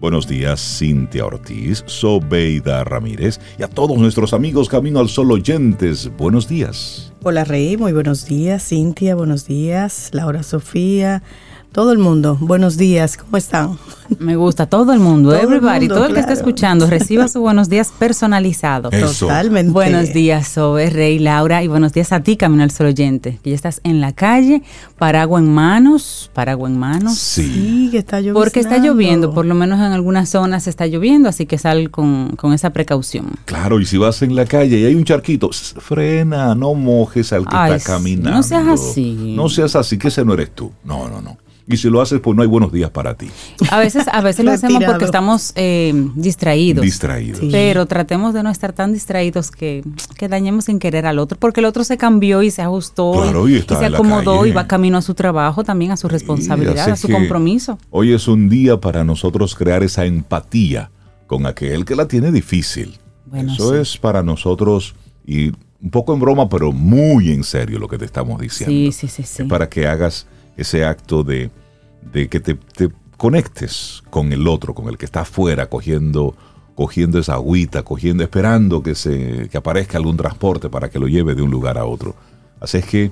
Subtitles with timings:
[0.00, 6.10] Buenos días, Cintia Ortiz, Sobeida Ramírez y a todos nuestros amigos Camino al Sol oyentes.
[6.16, 7.12] Buenos días.
[7.22, 8.66] Hola Rey, muy buenos días.
[8.66, 10.08] Cintia, buenos días.
[10.12, 11.22] Laura Sofía,
[11.72, 13.78] todo el mundo, buenos días, ¿cómo están?
[14.18, 17.92] Me gusta, todo el mundo, everybody, todo el que está escuchando, reciba su buenos días
[17.96, 18.90] personalizado.
[18.90, 19.70] Totalmente.
[19.70, 23.50] Buenos días, Sobe, Rey, Laura, y buenos días a ti, Camino al Sol Oyente, que
[23.50, 24.62] ya estás en la calle,
[24.98, 27.18] paraguas en manos, paraguas en manos.
[27.18, 28.40] Sí, que está lloviendo.
[28.40, 32.30] Porque está lloviendo, por lo menos en algunas zonas está lloviendo, así que sal con,
[32.36, 33.30] con esa precaución.
[33.44, 37.46] Claro, y si vas en la calle y hay un charquito, frena, no mojes al
[37.46, 38.30] que está caminando.
[38.30, 39.34] No seas así.
[39.36, 40.72] No seas así, que ese no eres tú.
[40.82, 41.38] No, no, no.
[41.70, 43.30] Y si lo haces, pues no hay buenos días para ti.
[43.70, 46.84] A veces, a veces lo hacemos porque estamos eh, distraidos.
[46.84, 47.40] Distraídos.
[47.52, 49.84] Pero tratemos de no estar tan distraídos que,
[50.16, 53.62] que, dañemos sin querer al otro, porque el otro se cambió y se ajustó y,
[53.62, 57.78] se acomodó y va camino a su trabajo, también a su responsabilidad, a su compromiso.
[57.90, 60.90] Hoy es un día para nosotros crear esa empatía
[61.28, 62.98] con aquel que la tiene difícil.
[63.32, 65.52] Eso es para nosotros y
[65.82, 68.74] un poco en broma, pero muy en serio lo que te estamos diciendo.
[68.74, 69.22] Sí, sí, sí.
[69.22, 69.42] sí.
[69.42, 71.50] Es para que hagas ese acto de
[72.12, 72.58] de que te,
[73.16, 76.34] conectes con el otro, con el que está afuera cogiendo,
[76.74, 81.34] cogiendo esa agüita, cogiendo, esperando que, se, que aparezca algún transporte para que lo lleve
[81.34, 82.14] de un lugar a otro.
[82.60, 83.10] Así es que,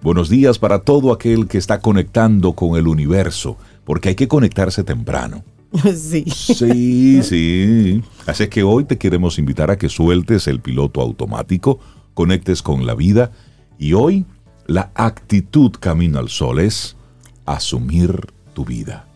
[0.00, 4.82] buenos días para todo aquel que está conectando con el universo, porque hay que conectarse
[4.82, 5.44] temprano.
[5.94, 6.24] Sí.
[6.26, 8.02] Sí, sí.
[8.26, 11.78] Así es que hoy te queremos invitar a que sueltes el piloto automático,
[12.14, 13.30] conectes con la vida
[13.78, 14.26] y hoy
[14.66, 16.96] la actitud camino al sol es
[17.46, 19.06] asumir tu vida.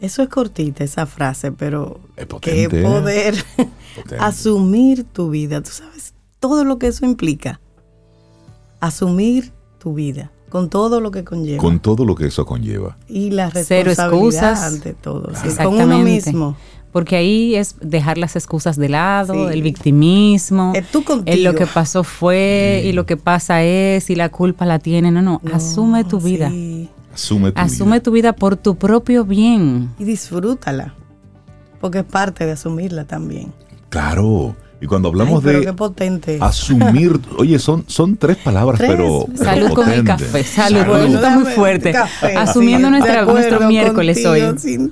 [0.00, 2.00] Eso es cortita esa frase, pero
[2.40, 3.34] qué poder
[4.20, 5.60] asumir tu vida.
[5.62, 7.60] Tú sabes todo lo que eso implica.
[8.80, 11.60] Asumir tu vida con todo lo que conlleva.
[11.60, 12.96] Con todo lo que eso conlleva.
[13.08, 15.32] Y la responsabilidad ante todo.
[15.62, 16.56] con uno mismo.
[16.92, 20.72] Porque ahí es dejar las excusas de lado, el victimismo,
[21.26, 25.10] el lo que pasó fue y lo que pasa es y la culpa la tiene.
[25.10, 26.50] No, no, asume tu vida.
[27.18, 29.90] Asume tu Asume tu vida por tu propio bien.
[29.98, 30.94] Y disfrútala,
[31.80, 33.52] porque es parte de asumirla también.
[33.88, 34.54] Claro.
[34.80, 36.38] Y cuando hablamos pero de qué potente.
[36.40, 41.14] asumir, oye, son, son tres palabras, pero, Salud con mi café, salud, salud.
[41.16, 41.92] está muy fuerte.
[42.36, 44.42] Asumiendo nuestra, nuestro miércoles hoy.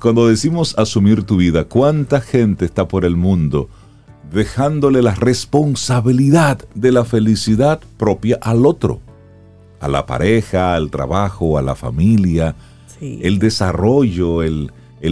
[0.00, 3.68] cuando decimos asumir tu vida, ¿cuánta gente está por el mundo
[4.30, 9.00] dejándole la responsabilidad de la felicidad propia al otro?
[9.80, 12.54] A la pareja, al trabajo, a la familia,
[13.00, 14.70] el desarrollo, el,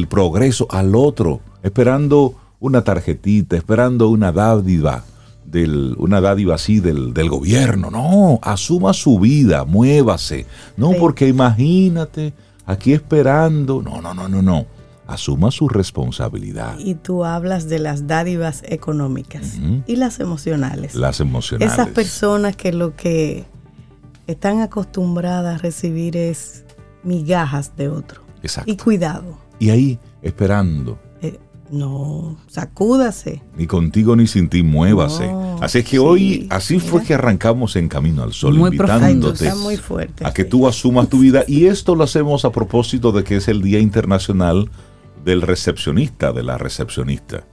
[0.09, 5.04] progreso al otro, esperando una tarjetita, esperando una dádiva,
[5.44, 7.91] del, una dádiva así del, del, gobierno.
[7.91, 10.47] No, asuma su vida, muévase.
[10.77, 12.33] No, porque imagínate,
[12.65, 13.83] aquí esperando.
[13.83, 14.66] No, no, no, no, no.
[15.06, 16.81] Asuma su responsabilidad.
[16.81, 19.54] Y tú hablas de las dádivas económicas
[19.87, 20.97] y las emocionales.
[20.97, 21.72] Las emocionales.
[21.72, 23.44] Esas personas que lo que
[24.26, 26.64] están acostumbradas a recibir es
[27.03, 28.22] migajas de otro.
[28.42, 28.70] Exacto.
[28.70, 29.38] Y cuidado.
[29.59, 30.98] Y ahí, esperando.
[31.22, 31.38] Eh,
[31.70, 33.42] no, sacúdase.
[33.56, 35.31] Ni contigo ni sin ti, muévase.
[35.60, 40.26] así es que hoy, así fue que arrancamos en Camino al Sol, invitándote muy fuerte,
[40.26, 41.44] a que tú asumas tu vida.
[41.47, 44.70] Y esto lo hacemos a propósito de que es el Día Internacional
[45.25, 47.44] del Recepcionista, de la Recepcionista.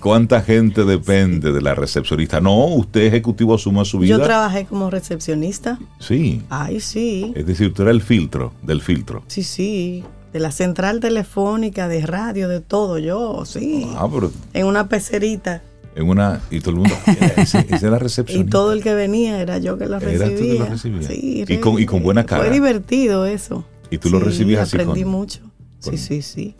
[0.00, 2.40] ¿Cuánta gente depende de la recepcionista?
[2.40, 4.16] No, usted ejecutivo asuma su vida.
[4.16, 5.78] Yo trabajé como recepcionista.
[5.98, 6.42] Sí.
[6.48, 7.32] Ay, sí.
[7.34, 9.24] Es decir, usted era el filtro del filtro.
[9.26, 10.04] Sí, sí.
[10.32, 13.88] De la central telefónica, de radio, de todo, yo, sí.
[13.96, 14.30] Ah, pero.
[14.52, 15.62] En una pecerita.
[15.96, 16.40] En una.
[16.50, 16.94] Y todo el mundo.
[17.36, 18.42] esa es la recepción.
[18.42, 20.26] Y todo el que venía era yo que lo recibía.
[20.26, 21.08] Era tú que lo recibía.
[21.08, 22.44] Sí, y, con, y con buena cara.
[22.44, 23.64] Fue divertido eso.
[23.90, 24.76] Y tú lo recibías así.
[24.76, 25.40] Aprendí mucho.
[25.80, 26.54] Sí, sí, sí.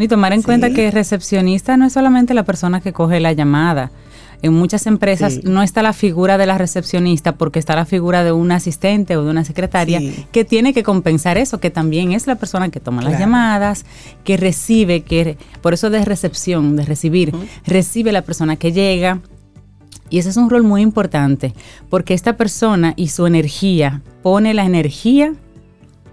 [0.00, 3.90] Y tomar en cuenta que recepcionista no es solamente la persona que coge la llamada.
[4.40, 8.32] En muchas empresas no está la figura de la recepcionista porque está la figura de
[8.32, 10.00] un asistente o de una secretaria
[10.32, 13.84] que tiene que compensar eso, que también es la persona que toma las llamadas,
[14.24, 17.34] que recibe, que por eso de recepción, de recibir,
[17.66, 19.20] recibe la persona que llega.
[20.08, 21.52] Y ese es un rol muy importante
[21.90, 25.34] porque esta persona y su energía pone la energía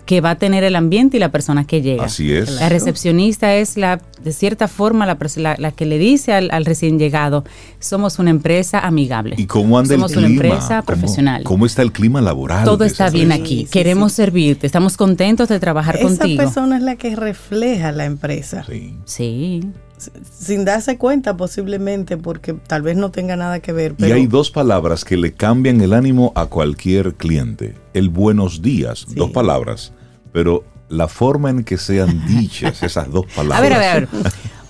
[0.07, 2.05] que va a tener el ambiente y la persona que llega.
[2.05, 2.49] Así es.
[2.59, 7.43] La recepcionista es la, de cierta forma, la, la, que le dice al, recién llegado,
[7.79, 9.35] somos una empresa amigable.
[9.37, 10.29] ¿Y cómo anda somos el clima?
[10.29, 11.43] Somos una empresa profesional.
[11.43, 12.63] ¿Cómo está el clima laboral?
[12.63, 13.67] Todo está bien aquí.
[13.69, 14.65] Queremos servirte.
[14.65, 16.41] Estamos contentos de trabajar contigo.
[16.41, 18.63] Esa persona es la que refleja la empresa.
[18.65, 18.95] Sí.
[19.03, 19.61] Sí
[19.97, 23.95] sin darse cuenta posiblemente porque tal vez no tenga nada que ver.
[23.97, 27.75] Y hay dos palabras que le cambian el ánimo a cualquier cliente.
[27.93, 29.91] El buenos días, dos palabras
[30.37, 33.57] pero la forma en que sean dichas esas dos palabras.
[33.57, 34.07] A ver, a ver, a ver.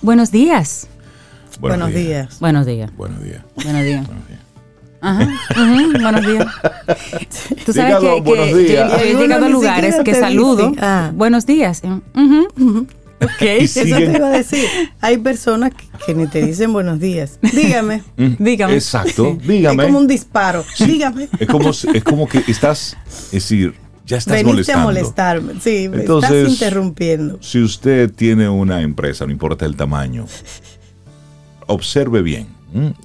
[0.00, 0.88] Buenos días.
[1.60, 2.38] Buenos, días.
[2.40, 2.90] Buenos días.
[2.96, 3.42] Buenos días.
[3.54, 4.06] Buenos días.
[4.06, 4.40] Buenos días.
[5.00, 5.28] Ajá,
[6.00, 6.46] buenos días.
[7.66, 9.02] Tú sabes que, buenos días.
[9.02, 10.72] he llegado a lugares que saludo.
[10.80, 11.10] Ah.
[11.14, 11.82] Buenos días.
[13.20, 14.64] Ok, eso te iba a decir.
[15.00, 15.72] Hay personas
[16.06, 17.38] que, ni te dicen buenos días.
[17.52, 18.02] Dígame.
[18.16, 18.74] Mm, dígame.
[18.74, 19.82] Exacto, dígame.
[19.82, 20.64] Es como un disparo.
[20.78, 21.28] Dígame.
[21.38, 23.74] Es como, es como que estás, es decir,
[24.06, 24.80] ya estás Veniste molestando.
[24.80, 25.60] a molestarme.
[25.60, 27.38] Sí, me estás interrumpiendo.
[27.42, 30.26] Si usted tiene una empresa, no importa el tamaño,
[31.66, 32.46] observe bien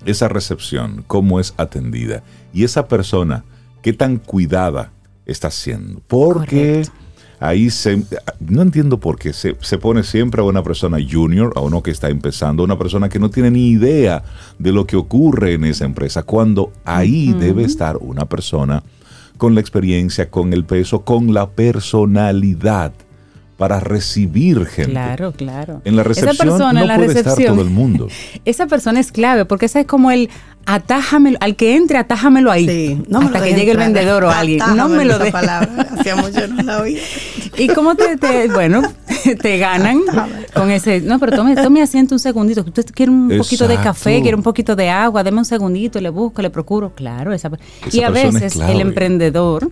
[0.05, 2.23] esa recepción, cómo es atendida
[2.53, 3.43] y esa persona,
[3.81, 4.91] qué tan cuidada
[5.25, 6.01] está siendo.
[6.07, 6.83] Porque
[7.43, 8.01] ahí se,
[8.39, 12.09] no entiendo por qué se, pone siempre a una persona junior, a uno que está
[12.09, 14.23] empezando, a una persona que no tiene ni idea
[14.59, 18.81] de lo que ocurre en esa empresa, cuando ahí debe estar una persona
[19.37, 22.93] con la experiencia, con el peso, con la personalidad
[23.57, 24.91] para recibir gente.
[24.91, 25.81] Claro, claro.
[25.83, 28.07] En la recepción no puede estar todo el mundo.
[28.45, 30.29] Esa persona es clave porque esa es como el
[30.65, 32.67] atájamelo, al que entre, atájamelo ahí.
[32.67, 34.59] Sí, no hasta que llegue el vendedor o alguien.
[34.75, 35.33] No me lo dejes.
[35.35, 37.01] Hacía mucho no la oía.
[37.55, 38.17] Y cómo te,
[38.47, 38.81] bueno,
[39.41, 40.01] te ganan
[40.55, 44.21] con ese, no, pero tome, tome asiento un segundito, usted quiere un poquito de café,
[44.21, 47.51] quiere un poquito de agua, deme un segundito, le busco, le procuro, claro, esa,
[47.91, 49.69] y a veces el emprendedor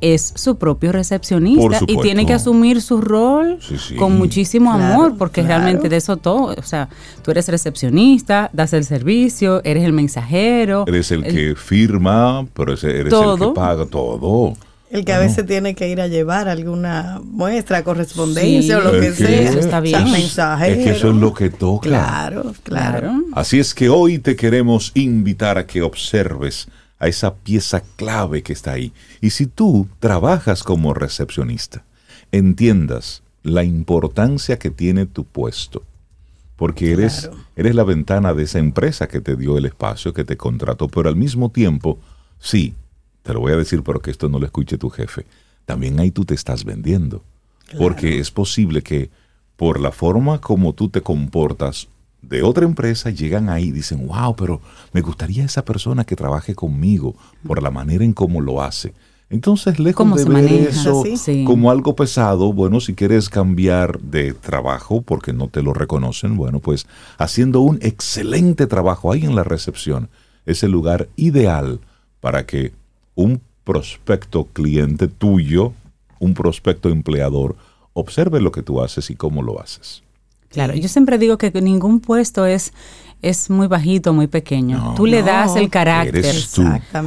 [0.00, 3.58] es su propio recepcionista y tiene que asumir su rol
[3.98, 6.88] con muchísimo amor, porque realmente de eso todo, o sea,
[7.22, 10.84] tú eres recepcionista, das el servicio, eres el mensajero.
[10.86, 14.54] Eres el, que firma, pero eres el que paga todo.
[14.88, 19.12] El que a veces tiene que ir a llevar alguna muestra, correspondencia o lo que,
[19.12, 19.50] sea.
[19.50, 20.06] Eso está bien.
[20.06, 21.88] Es que eso es lo que toca.
[21.88, 23.24] Claro, claro.
[23.32, 28.52] Así es que hoy te queremos invitar a que observes a esa pieza clave que
[28.52, 28.92] está ahí.
[29.20, 31.84] Y si tú trabajas como recepcionista,
[32.32, 35.82] entiendas la importancia que tiene tu puesto,
[36.56, 40.36] porque eres, eres la ventana de esa empresa que te dio el espacio, que te
[40.36, 41.98] contrató, pero al mismo tiempo,
[42.38, 42.74] sí,
[43.22, 45.26] te lo voy a decir, pero que esto no lo escuche tu jefe,
[45.64, 47.22] también ahí tú te estás vendiendo,
[47.78, 49.10] porque es posible que
[49.56, 51.88] por la forma como tú te comportas
[52.28, 54.60] de otra empresa llegan ahí y dicen, wow, pero
[54.92, 57.14] me gustaría esa persona que trabaje conmigo
[57.46, 58.92] por la manera en cómo lo hace.
[59.28, 61.02] Entonces, lejos de ver eso
[61.44, 66.60] como algo pesado, bueno, si quieres cambiar de trabajo porque no te lo reconocen, bueno,
[66.60, 66.86] pues
[67.18, 70.08] haciendo un excelente trabajo ahí en la recepción,
[70.44, 71.80] es el lugar ideal
[72.20, 72.72] para que
[73.16, 75.72] un prospecto cliente tuyo,
[76.20, 77.56] un prospecto empleador,
[77.94, 80.04] observe lo que tú haces y cómo lo haces.
[80.56, 82.72] Claro, yo siempre digo que ningún puesto es,
[83.20, 84.94] es muy bajito, muy pequeño.
[84.96, 86.34] tú le das el carácter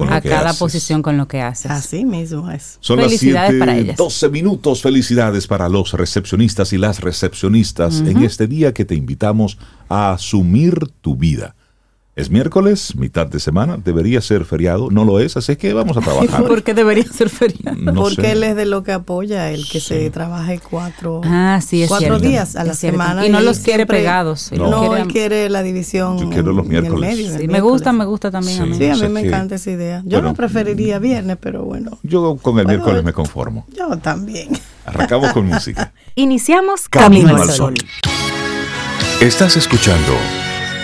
[0.07, 1.71] a cada posición con lo que haces.
[1.71, 2.77] Así mismo es.
[2.79, 3.97] Son felicidades las para ellas.
[3.97, 4.83] 12 minutos.
[4.83, 9.57] Felicidades para los recepcionistas y las recepcionistas en este día que te invitamos
[9.87, 11.55] a asumir tu vida.
[12.19, 16.01] Es miércoles, mitad de semana, debería ser feriado, no lo es, así que vamos a
[16.01, 16.43] trabajar.
[16.43, 17.93] ¿Por qué debería ser feriado?
[17.93, 22.57] Porque él es de lo que apoya, el que se trabaje cuatro, ah, cuatro días
[22.57, 23.25] a la semana.
[23.25, 24.51] Y no los quiere pegados.
[24.51, 26.17] No, él quiere la división.
[26.17, 27.47] Yo quiero los miércoles.
[27.47, 28.75] me gusta, me gusta también a mí.
[28.75, 30.01] Sí, a mí me encanta esa idea.
[30.03, 31.99] Yo no preferiría viernes, pero bueno.
[32.03, 33.65] Yo con el miércoles me conformo.
[33.73, 34.49] Yo también.
[34.85, 35.93] Arrancamos con música.
[36.15, 37.75] Iniciamos Camino, al Sol.
[39.21, 40.13] Estás escuchando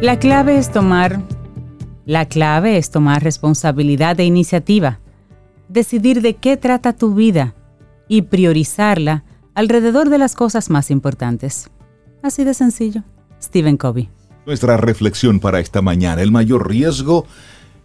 [0.00, 1.20] La clave es tomar
[2.06, 5.00] la clave es tomar responsabilidad e iniciativa,
[5.68, 7.54] decidir de qué trata tu vida
[8.06, 9.24] y priorizarla
[9.54, 11.68] alrededor de las cosas más importantes.
[12.22, 13.02] Así de sencillo.
[13.42, 14.08] Stephen Covey.
[14.46, 17.26] Nuestra reflexión para esta mañana, el mayor riesgo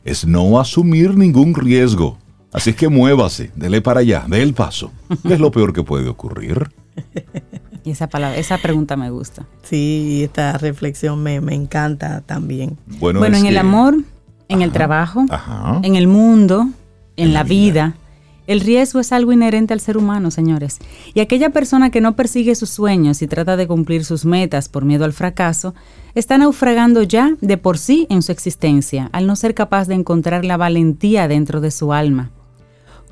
[0.05, 2.19] es no asumir ningún riesgo.
[2.53, 4.91] Así que muévase, dele para allá, dé el paso.
[5.27, 6.69] ¿Qué es lo peor que puede ocurrir?
[7.83, 9.45] Y esa palabra, esa pregunta me gusta.
[9.63, 12.77] Sí, esta reflexión me, encanta también.
[12.99, 13.97] Bueno, en el amor,
[14.47, 15.25] en el trabajo,
[15.83, 16.69] en el mundo,
[17.17, 17.95] en, la, vida.
[18.47, 20.79] El riesgo es algo inherente al ser humano, señores.
[21.13, 24.85] Y aquella persona que no persigue sus sueños y trata de cumplir sus metas por
[24.85, 25.73] miedo al fracaso,
[26.15, 30.45] está naufragando ya de por sí en su existencia, al no ser capaz de encontrar
[30.45, 32.31] la valentía dentro de su alma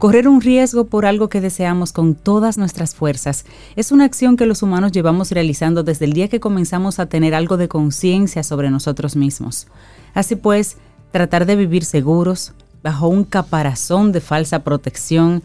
[0.01, 4.47] Correr un riesgo por algo que deseamos con todas nuestras fuerzas es una acción que
[4.47, 8.71] los humanos llevamos realizando desde el día que comenzamos a tener algo de conciencia sobre
[8.71, 9.67] nosotros mismos.
[10.15, 10.77] Así pues,
[11.11, 15.43] tratar de vivir seguros, bajo un caparazón de falsa protección,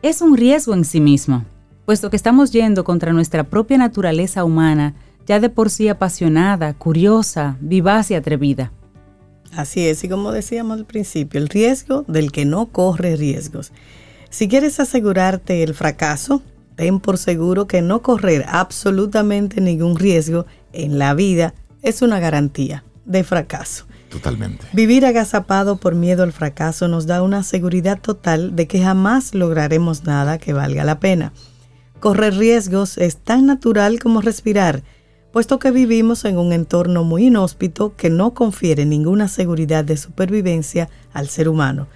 [0.00, 1.44] es un riesgo en sí mismo,
[1.84, 4.94] puesto que estamos yendo contra nuestra propia naturaleza humana,
[5.26, 8.70] ya de por sí apasionada, curiosa, vivaz y atrevida.
[9.56, 13.72] Así es, y como decíamos al principio, el riesgo del que no corre riesgos.
[14.30, 16.42] Si quieres asegurarte el fracaso,
[16.76, 22.84] ten por seguro que no correr absolutamente ningún riesgo en la vida es una garantía
[23.04, 23.86] de fracaso.
[24.10, 24.66] Totalmente.
[24.72, 30.04] Vivir agazapado por miedo al fracaso nos da una seguridad total de que jamás lograremos
[30.04, 31.32] nada que valga la pena.
[32.00, 34.82] Correr riesgos es tan natural como respirar
[35.32, 40.88] puesto que vivimos en un entorno muy inhóspito que no confiere ninguna seguridad de supervivencia
[41.12, 41.86] al ser humano.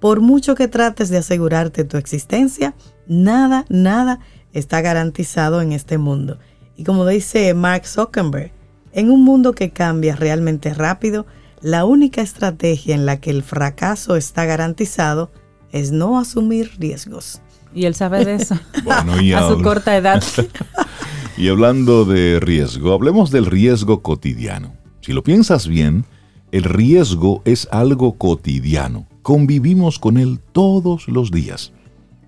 [0.00, 2.74] Por mucho que trates de asegurarte tu existencia,
[3.06, 4.20] nada, nada
[4.52, 6.38] está garantizado en este mundo.
[6.76, 8.52] Y como dice Mark Zuckerberg,
[8.92, 11.26] en un mundo que cambia realmente rápido,
[11.60, 15.30] la única estrategia en la que el fracaso está garantizado
[15.72, 17.40] es no asumir riesgos.
[17.74, 18.58] Y él sabe de eso.
[18.90, 20.22] a su corta edad.
[21.38, 24.72] Y hablando de riesgo, hablemos del riesgo cotidiano.
[25.02, 26.06] Si lo piensas bien,
[26.50, 29.06] el riesgo es algo cotidiano.
[29.20, 31.72] Convivimos con él todos los días.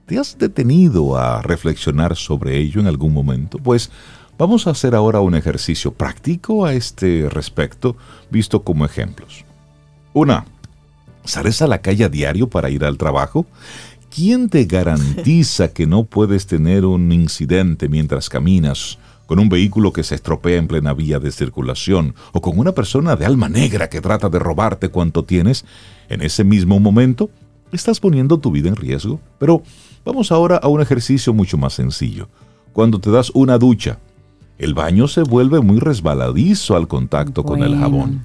[0.05, 3.57] ¿Te has detenido a reflexionar sobre ello en algún momento?
[3.57, 3.91] Pues
[4.37, 7.97] vamos a hacer ahora un ejercicio práctico a este respecto,
[8.29, 9.47] visto como ejemplos.
[10.13, 10.45] Una,
[11.25, 13.47] ¿sales a la calle a diario para ir al trabajo?
[14.15, 20.03] ¿Quién te garantiza que no puedes tener un incidente mientras caminas con un vehículo que
[20.03, 24.01] se estropea en plena vía de circulación o con una persona de alma negra que
[24.01, 25.65] trata de robarte cuanto tienes?
[26.09, 27.29] En ese mismo momento,
[27.71, 29.21] estás poniendo tu vida en riesgo.
[29.39, 29.63] Pero
[30.05, 32.29] vamos ahora a un ejercicio mucho más sencillo.
[32.73, 33.99] Cuando te das una ducha,
[34.59, 38.25] el baño se vuelve muy resbaladizo al contacto con el jabón.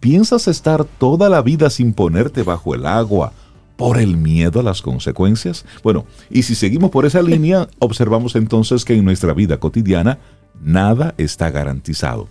[0.00, 3.32] ¿Piensas estar toda la vida sin ponerte bajo el agua
[3.82, 5.64] por el miedo a las consecuencias?
[5.82, 10.20] Bueno, y si seguimos por esa línea, observamos entonces que en nuestra vida cotidiana
[10.62, 12.28] nada está garantizado.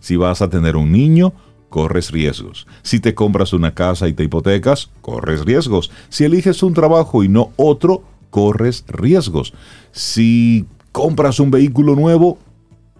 [0.00, 1.32] Si vas a tener un niño,
[1.68, 2.66] corres riesgos.
[2.82, 5.92] Si te compras una casa y te hipotecas, corres riesgos.
[6.08, 9.54] Si eliges un trabajo y no otro, corres riesgos.
[9.92, 12.40] Si compras un vehículo nuevo,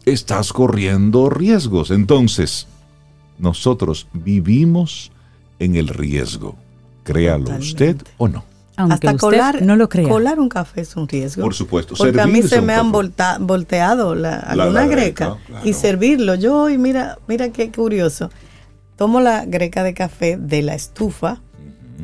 [0.04, 1.90] estás corriendo riesgos.
[1.90, 2.68] Entonces,
[3.40, 5.10] nosotros vivimos
[5.58, 6.54] en el riesgo
[7.08, 8.44] créalo usted o no.
[8.76, 10.08] Aunque Hasta colar, no lo crea.
[10.08, 11.42] colar un café es un riesgo.
[11.42, 11.94] Por supuesto.
[11.96, 16.36] Porque a mí se me han volteado la, alguna greca, y servirlo.
[16.36, 18.30] Yo hoy, mira, mira qué curioso.
[18.96, 21.40] Tomo la greca de café de la estufa,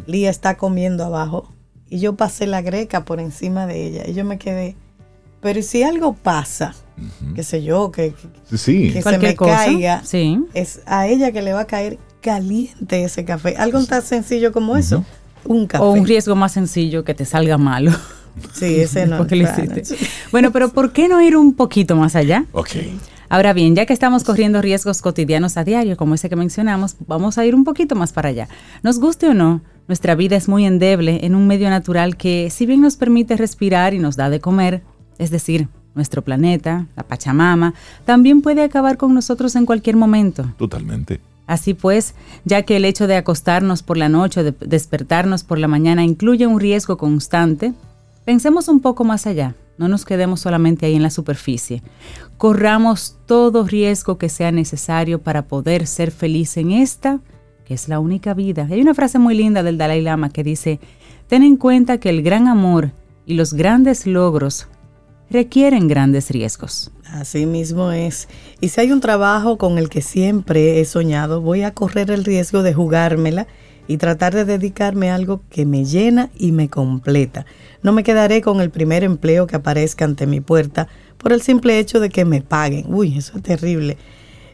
[0.06, 1.52] Lía está comiendo abajo
[1.88, 4.76] y yo pasé la greca por encima de ella y yo me quedé.
[5.40, 6.75] Pero si algo pasa,
[7.34, 8.14] qué sé yo, que,
[8.50, 10.02] que se me caiga,
[10.54, 13.54] es a ella que le va a caer caliente ese café.
[13.59, 15.04] Algo tan sencillo como eso,
[15.45, 15.85] un café.
[15.85, 17.93] O un riesgo más sencillo que te salga malo.
[18.52, 19.25] Sí, ese no.
[20.33, 22.47] Bueno, pero ¿por qué no ir un poquito más allá?
[22.50, 22.71] Ok.
[23.28, 27.38] Ahora bien, ya que estamos corriendo riesgos cotidianos a diario, como ese que mencionamos, vamos
[27.38, 28.49] a ir un poquito más para allá.
[28.83, 32.66] Nos guste o no, nuestra vida es muy endeble en un medio natural que, si
[32.66, 34.83] bien nos permite respirar y nos da de comer,
[35.19, 40.52] es decir, nuestro planeta, la Pachamama, también puede acabar con nosotros en cualquier momento.
[40.59, 41.21] Totalmente.
[41.46, 45.58] Así pues, ya que el hecho de acostarnos por la noche o de despertarnos por
[45.58, 47.74] la mañana incluye un riesgo constante,
[48.24, 51.82] pensemos un poco más allá, no nos quedemos solamente ahí en la superficie.
[52.38, 57.20] Corramos todo riesgo que sea necesario para poder ser feliz en esta,
[57.64, 58.66] que es la única vida.
[58.70, 60.80] Hay una frase muy linda del Dalai Lama que dice,
[61.28, 62.92] ten en cuenta que el gran amor
[63.26, 64.68] y los grandes logros
[65.30, 66.92] requieren grandes riesgos.
[67.14, 68.26] Así mismo es.
[68.61, 72.25] Y si hay un trabajo con el que siempre he soñado, voy a correr el
[72.25, 73.47] riesgo de jugármela
[73.87, 77.47] y tratar de dedicarme a algo que me llena y me completa.
[77.85, 81.78] No me quedaré con el primer empleo que aparezca ante mi puerta por el simple
[81.78, 82.92] hecho de que me paguen.
[82.92, 83.97] Uy, eso es terrible.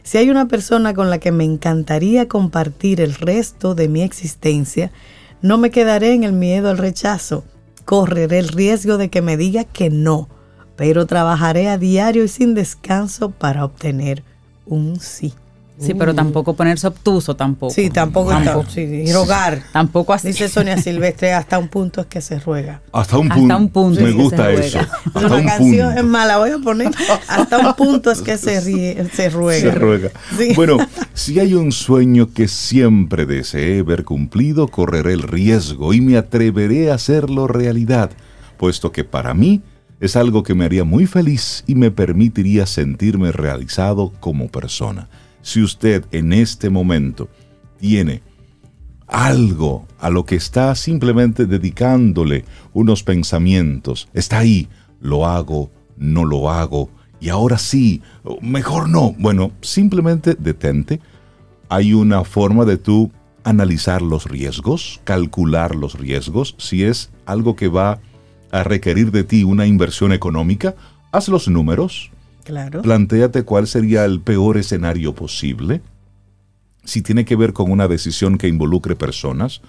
[0.03, 4.91] Si hay una persona con la que me encantaría compartir el resto de mi existencia,
[5.41, 7.43] no me quedaré en el miedo al rechazo.
[7.85, 10.29] Correré el riesgo de que me diga que no
[10.75, 14.23] pero trabajaré a diario y sin descanso para obtener
[14.65, 15.33] un sí.
[15.81, 17.73] Sí, pero tampoco ponerse obtuso tampoco.
[17.73, 18.67] Sí, tampoco, tampoco.
[18.79, 19.63] y rogar.
[19.73, 20.27] Tampoco así.
[20.27, 22.81] Dice Sonia Silvestre, hasta un punto es que se ruega.
[22.91, 23.41] Hasta un punto.
[23.41, 24.79] Hasta un punto Me gusta eso.
[25.13, 26.91] Hasta Una canción es mala, voy a poner.
[27.27, 29.71] Hasta un punto es que se, ríe, se ruega.
[29.71, 30.09] Se ruega.
[30.55, 30.77] Bueno,
[31.13, 36.91] si hay un sueño que siempre deseé ver cumplido, correré el riesgo y me atreveré
[36.91, 38.11] a hacerlo realidad,
[38.57, 39.61] puesto que para mí
[40.01, 45.07] es algo que me haría muy feliz y me permitiría sentirme realizado como persona
[45.41, 47.29] si usted en este momento
[47.79, 48.21] tiene
[49.07, 54.69] algo a lo que está simplemente dedicándole unos pensamientos, está ahí,
[55.01, 56.89] lo hago, no lo hago,
[57.19, 58.01] y ahora sí,
[58.41, 59.13] mejor no.
[59.19, 60.99] Bueno, simplemente detente.
[61.69, 63.11] Hay una forma de tú
[63.43, 66.55] analizar los riesgos, calcular los riesgos.
[66.57, 67.99] Si es algo que va
[68.51, 70.75] a requerir de ti una inversión económica,
[71.11, 72.11] haz los números,
[72.43, 72.81] Claro.
[72.81, 75.81] Plantéate cuál sería el peor escenario posible.
[76.83, 79.61] Si tiene que ver con una decisión que involucre personas,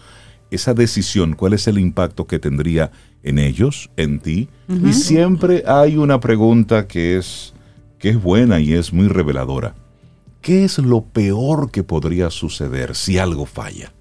[0.51, 2.91] esa decisión, cuál es el impacto que tendría
[3.23, 4.49] en ellos, en ti.
[4.69, 7.55] Y siempre hay una pregunta que es,
[7.99, 9.75] que es buena y es muy reveladora.
[10.41, 13.93] ¿Qué es lo peor que podría suceder si algo falla?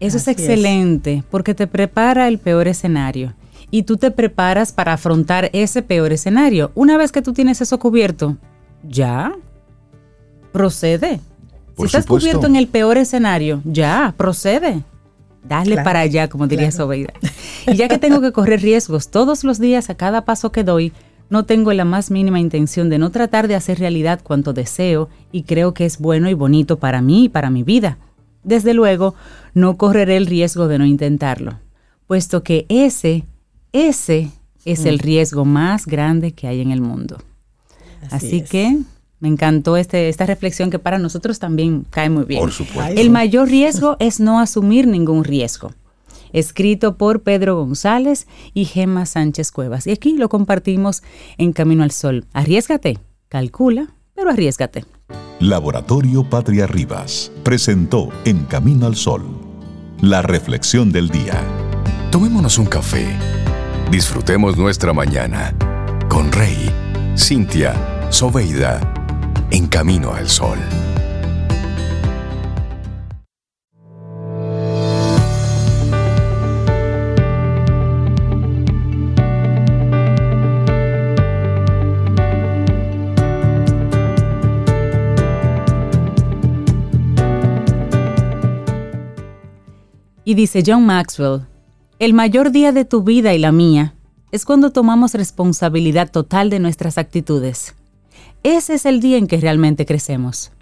[0.00, 3.34] Eso es excelente, porque te prepara el peor escenario
[3.70, 6.72] y tú te preparas para afrontar ese peor escenario.
[6.74, 8.36] Una vez que tú tienes eso cubierto,
[8.82, 9.34] ya,
[10.52, 11.20] procede.
[11.76, 14.82] si estás cubierto en el peor escenario, ya, procede.
[15.44, 17.12] Dale para allá, como diría Sobeida.
[17.66, 20.92] Y ya que tengo que correr riesgos todos los días a cada paso que doy,
[21.30, 25.42] no tengo la más mínima intención de no tratar de hacer realidad cuanto deseo y
[25.42, 27.98] creo que es bueno y bonito para mí y para mi vida.
[28.44, 29.14] Desde luego,
[29.54, 31.58] no correré el riesgo de no intentarlo,
[32.06, 33.24] puesto que ese
[33.72, 34.30] ese
[34.64, 37.18] es el riesgo más grande que hay en el mundo.
[38.10, 38.78] Así, que
[39.20, 42.40] me encantó este, esta reflexión que para nosotros también cae muy bien.
[42.40, 43.00] Por supuesto.
[43.00, 45.72] El mayor riesgo es no asumir ningún riesgo.
[46.32, 49.86] Escrito por Pedro González y Gemma Sánchez Cuevas.
[49.86, 51.02] Y aquí lo compartimos
[51.38, 52.26] en Camino al Sol.
[52.34, 52.98] Arriesgate,
[53.28, 54.84] calcula, pero arriesgate.
[55.40, 59.48] Laboratorio Patria Rivas presentó En Camino al Sol
[60.00, 61.42] la reflexión del día.
[62.10, 63.06] Tomémonos un café
[63.90, 65.54] Disfrutemos nuestra mañana
[66.10, 66.70] con Rey,
[67.16, 67.74] Cintia,
[68.10, 68.80] Soveida,
[69.50, 70.58] en camino al sol.
[90.26, 91.46] Y dice John Maxwell,
[91.98, 93.94] el mayor día de tu vida y la mía
[94.30, 97.74] es cuando tomamos responsabilidad total de nuestras actitudes.
[98.42, 100.52] Ese es el día en que realmente crecemos.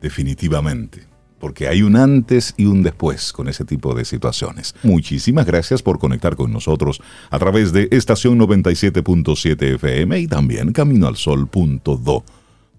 [0.00, 1.06] Definitivamente,
[1.38, 4.74] porque hay un antes y un después con ese tipo de situaciones.
[4.82, 12.24] Muchísimas gracias por conectar con nosotros a través de estación 97.7 FM y también caminoalsol.do.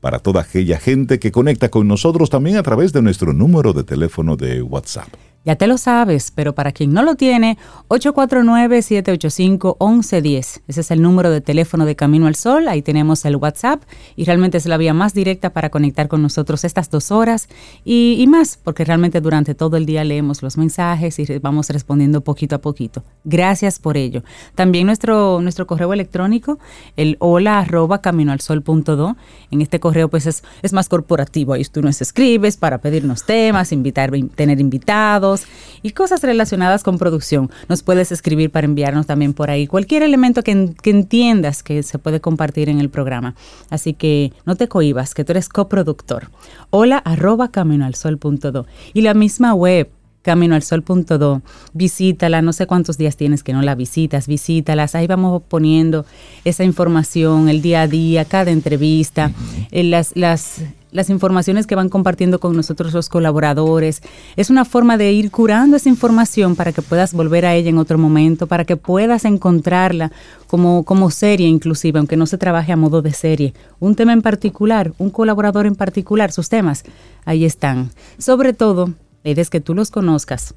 [0.02, 3.84] Para toda aquella gente que conecta con nosotros también a través de nuestro número de
[3.84, 5.10] teléfono de WhatsApp.
[5.46, 7.58] Ya te lo sabes, pero para quien no lo tiene,
[7.90, 10.62] 849-785-1110.
[10.68, 12.70] Ese es el número de teléfono de Camino al Sol.
[12.70, 13.84] Ahí tenemos el WhatsApp
[14.16, 17.50] y realmente es la vía más directa para conectar con nosotros estas dos horas
[17.84, 22.56] y, más, porque realmente durante todo el día leemos los mensajes y vamos respondiendo poquito
[22.56, 23.04] a poquito.
[23.26, 24.24] Gracias por ello.
[24.56, 26.58] También nuestro, nuestro correo electrónico,
[26.96, 29.18] el hola arroba caminoalsol.do.
[29.52, 31.52] En este correo pues es, es más corporativo.
[31.52, 35.33] Ahí tú nos escribes para pedirnos temas, invitar, tener invitados
[35.82, 37.50] y cosas relacionadas con producción.
[37.70, 42.22] Nos puedes escribir para enviarnos también por ahí cualquier elemento que, entiendas que se puede
[42.22, 43.36] compartir en el programa.
[43.70, 46.30] Así que no te cohibas, que tú eres coproductor.
[46.70, 49.90] Hola arroba caminoalsol.do y la misma web
[50.24, 51.42] caminoalsol.do.
[51.74, 54.96] Visítala, no sé cuántos días tienes que no la visitas, visítalas.
[54.96, 56.06] Ahí vamos poniendo
[56.44, 59.32] esa información, el día a día, cada entrevista,
[59.72, 64.02] eh, las, las las informaciones que van compartiendo con nosotros los colaboradores.
[64.38, 67.80] Es una forma de ir curando esa información para que puedas volver a ella en
[67.80, 70.12] otro momento, para que puedas encontrarla
[70.48, 73.54] como, como serie inclusive, aunque no se trabaje a modo de serie.
[73.80, 76.84] Un tema en particular, un colaborador en particular, sus temas,
[77.26, 77.90] ahí están.
[78.20, 80.56] Sobre todo, la idea es que tú los conozcas,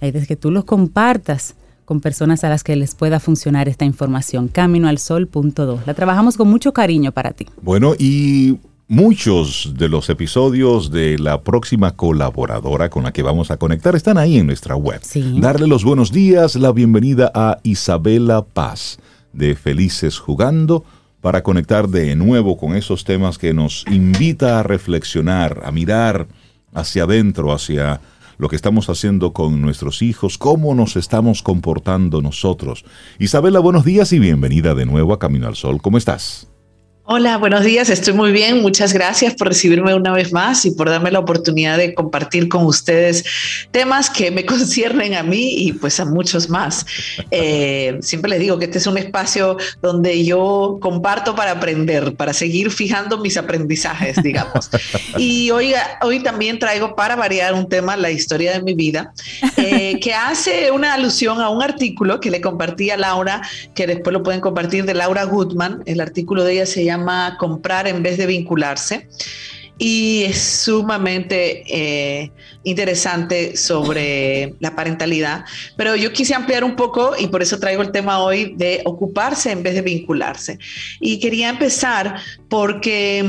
[0.00, 3.68] la idea es que tú los compartas con personas a las que les pueda funcionar
[3.68, 4.48] esta información.
[4.48, 5.80] Caminoalsol.do.
[5.84, 7.46] La trabajamos con mucho cariño para ti.
[7.62, 13.56] Bueno, y Muchos de los episodios de la próxima colaboradora con la que vamos a
[13.56, 15.00] conectar están ahí en nuestra web.
[15.40, 18.98] Darle los buenos días, la bienvenida a Isabela Paz
[19.32, 20.84] de Felices Jugando
[21.22, 26.28] para conectar de nuevo con esos temas que nos invita a reflexionar, a mirar
[26.74, 28.00] hacia adentro, hacia
[28.36, 32.84] lo que estamos haciendo con nuestros hijos, cómo nos estamos comportando nosotros.
[33.18, 35.80] Isabela, buenos días y bienvenida de nuevo a Camino al Sol.
[35.80, 36.48] ¿Cómo estás?
[37.06, 38.62] Hola, buenos días, estoy muy bien.
[38.62, 42.64] Muchas gracias por recibirme una vez más y por darme la oportunidad de compartir con
[42.64, 43.26] ustedes
[43.70, 46.86] temas que me conciernen a mí y pues a muchos más.
[47.30, 52.32] Eh, siempre les digo que este es un espacio donde yo comparto para aprender, para
[52.32, 54.70] seguir fijando mis aprendizajes, digamos.
[55.16, 59.12] Y hoy, hoy también traigo para variar un tema, la historia de mi vida,
[59.56, 63.42] eh, que hace una alusión a un artículo que le compartí a Laura,
[63.74, 65.82] que después lo pueden compartir de Laura Goodman.
[65.86, 69.08] El artículo de ella se llama llama comprar en vez de vincularse.
[69.78, 72.30] Y es sumamente eh,
[72.64, 75.44] interesante sobre la parentalidad.
[75.76, 79.52] Pero yo quise ampliar un poco y por eso traigo el tema hoy de ocuparse
[79.52, 80.58] en vez de vincularse.
[81.00, 82.16] Y quería empezar
[82.48, 83.24] porque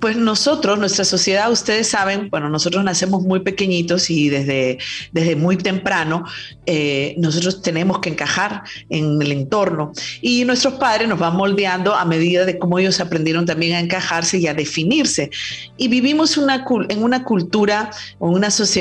[0.00, 4.78] pues nosotros, nuestra sociedad, ustedes saben, bueno, nosotros nacemos muy pequeñitos y desde,
[5.12, 6.24] desde muy temprano
[6.66, 12.04] eh, nosotros tenemos que encajar en el entorno y nuestros padres nos van moldeando a
[12.04, 15.30] medida de cómo ellos aprendieron también a encajarse y a definirse.
[15.76, 18.77] Y vivimos una, en una cultura o una sociedad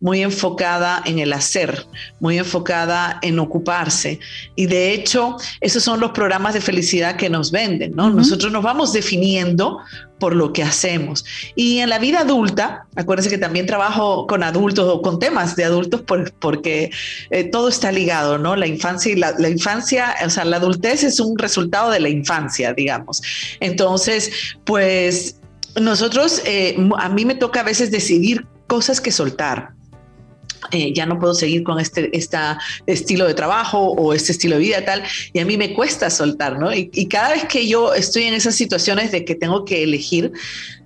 [0.00, 1.86] muy enfocada en el hacer,
[2.20, 4.18] muy enfocada en ocuparse.
[4.56, 8.10] Y de hecho, esos son los programas de felicidad que nos venden, ¿no?
[8.10, 9.78] Nosotros nos vamos definiendo
[10.18, 11.24] por lo que hacemos.
[11.54, 15.64] Y en la vida adulta, acuérdense que también trabajo con adultos o con temas de
[15.64, 16.02] adultos
[16.40, 16.90] porque
[17.30, 18.56] eh, todo está ligado, ¿no?
[18.56, 22.08] La infancia y la, la, infancia, o sea, la adultez es un resultado de la
[22.08, 23.22] infancia, digamos.
[23.60, 24.30] Entonces,
[24.64, 25.36] pues
[25.80, 29.70] nosotros, eh, a mí me toca a veces decidir cosas que soltar.
[30.72, 32.10] Eh, ya no puedo seguir con este
[32.86, 35.02] estilo de trabajo o este estilo de vida tal,
[35.32, 36.74] y a mí me cuesta soltar, ¿no?
[36.74, 40.32] Y, cada vez que yo estoy en esas situaciones de que tengo que elegir,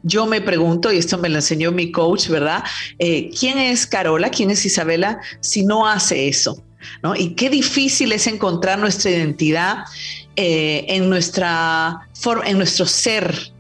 [0.03, 2.63] yo me pregunto, y esto me lo enseñó mi coach, ¿verdad?
[2.99, 4.31] Eh, ¿Quién es Carola?
[4.31, 6.63] ¿Quién es Isabela si no hace eso?
[7.03, 7.17] ¿no?
[7.17, 9.85] Y qué difícil es encontrar nuestra identidad
[10.37, 12.09] eh, en, nuestra
[12.45, 13.53] en nuestro ser,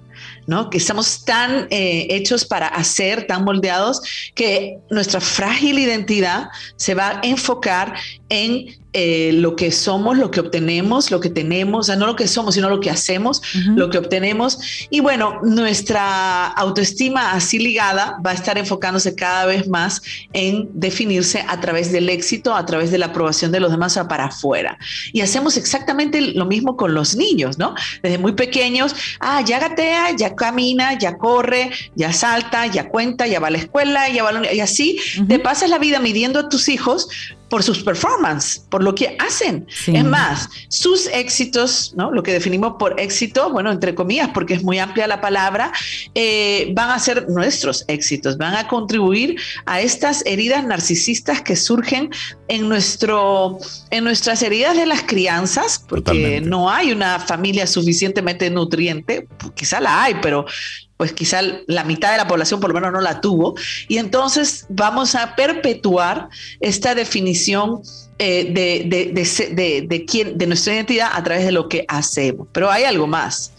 [0.46, 0.70] ¿no?
[0.70, 4.02] Que estamos tan eh, hechos para hacer, tan moldeados,
[4.35, 7.94] que nuestra frágil identidad se va a enfocar
[8.28, 12.16] en eh, lo que somos, lo que obtenemos, lo que tenemos, o sea, no lo
[12.16, 13.40] que somos, sino lo que hacemos,
[13.74, 14.59] lo que obtenemos.
[14.90, 20.02] Y bueno, nuestra autoestima así ligada va a estar enfocándose cada vez más
[20.33, 24.26] en definirse a través del éxito, a través de la aprobación de los demás para
[24.26, 24.78] afuera.
[25.12, 27.74] Y hacemos exactamente lo mismo con los niños, ¿no?
[28.02, 33.40] Desde muy pequeños, ah, ya gatea, ya camina, ya corre, ya salta, ya cuenta, ya
[33.40, 36.68] va a la escuela, ya va y así te pasas la vida midiendo a tus
[36.68, 37.09] hijos
[37.53, 39.67] por sus performance, por lo que hacen.
[39.87, 42.11] Es más, sus éxitos, ¿no?
[42.11, 45.71] Lo que definimos por éxito, bueno, entre comillas, porque es muy amplia la palabra,
[46.15, 49.37] eh, van a ser nuestros éxitos, van a contribuir
[49.67, 52.09] a estas heridas narcisistas que surgen
[52.49, 53.59] en, nuestro,
[53.91, 60.05] en nuestras heridas de las crianzas, porque no hay una familia suficientemente nutriente, quizá la
[60.05, 60.47] hay, pero
[60.96, 63.55] pues quizá la mitad de la población por lo menos no la tuvo,
[63.88, 66.28] y entonces vamos a perpetuar
[66.61, 67.83] esta definición
[68.18, 72.46] eh, de, de, quién, de nuestra identidad a través de lo que hacemos.
[72.52, 73.52] Pero hay algo más.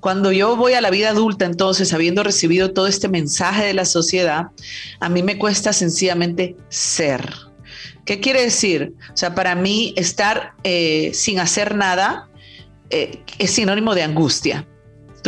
[0.00, 3.84] Cuando yo voy a la vida adulta, entonces, habiendo recibido todo este mensaje de la
[3.84, 4.46] sociedad,
[4.98, 7.32] a mí me cuesta sencillamente ser.
[8.06, 8.94] ¿Qué quiere decir?
[9.12, 12.28] O sea, para mí estar eh, sin hacer nada
[12.90, 14.66] eh, es sinónimo de angustia.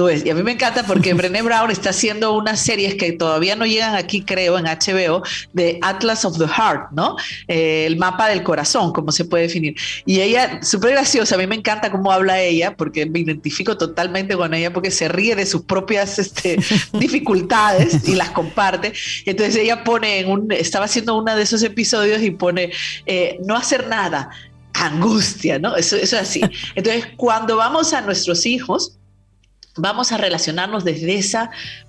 [0.08, 3.66] Y a mí me encanta porque Brené Brown está haciendo unas series que todavía no
[3.66, 7.16] llegan aquí, creo, en HBO, de Atlas of the Heart, ¿no?
[7.48, 9.76] Eh, el mapa del corazón, como se puede definir.
[10.06, 14.36] Y ella, súper graciosa, a mí me encanta cómo habla ella, porque me identifico totalmente
[14.36, 16.56] con ella, porque se ríe de sus propias este,
[16.92, 18.92] dificultades y las comparte.
[19.26, 22.72] Entonces ella pone, en un, estaba haciendo uno de esos episodios y pone,
[23.06, 24.30] eh, no hacer nada,
[24.72, 25.76] angustia, ¿no?
[25.76, 26.42] Eso, eso es así.
[26.74, 28.99] Entonces, cuando vamos a nuestros hijos,
[29.80, 31.38] vamos a relacionarnos desde ese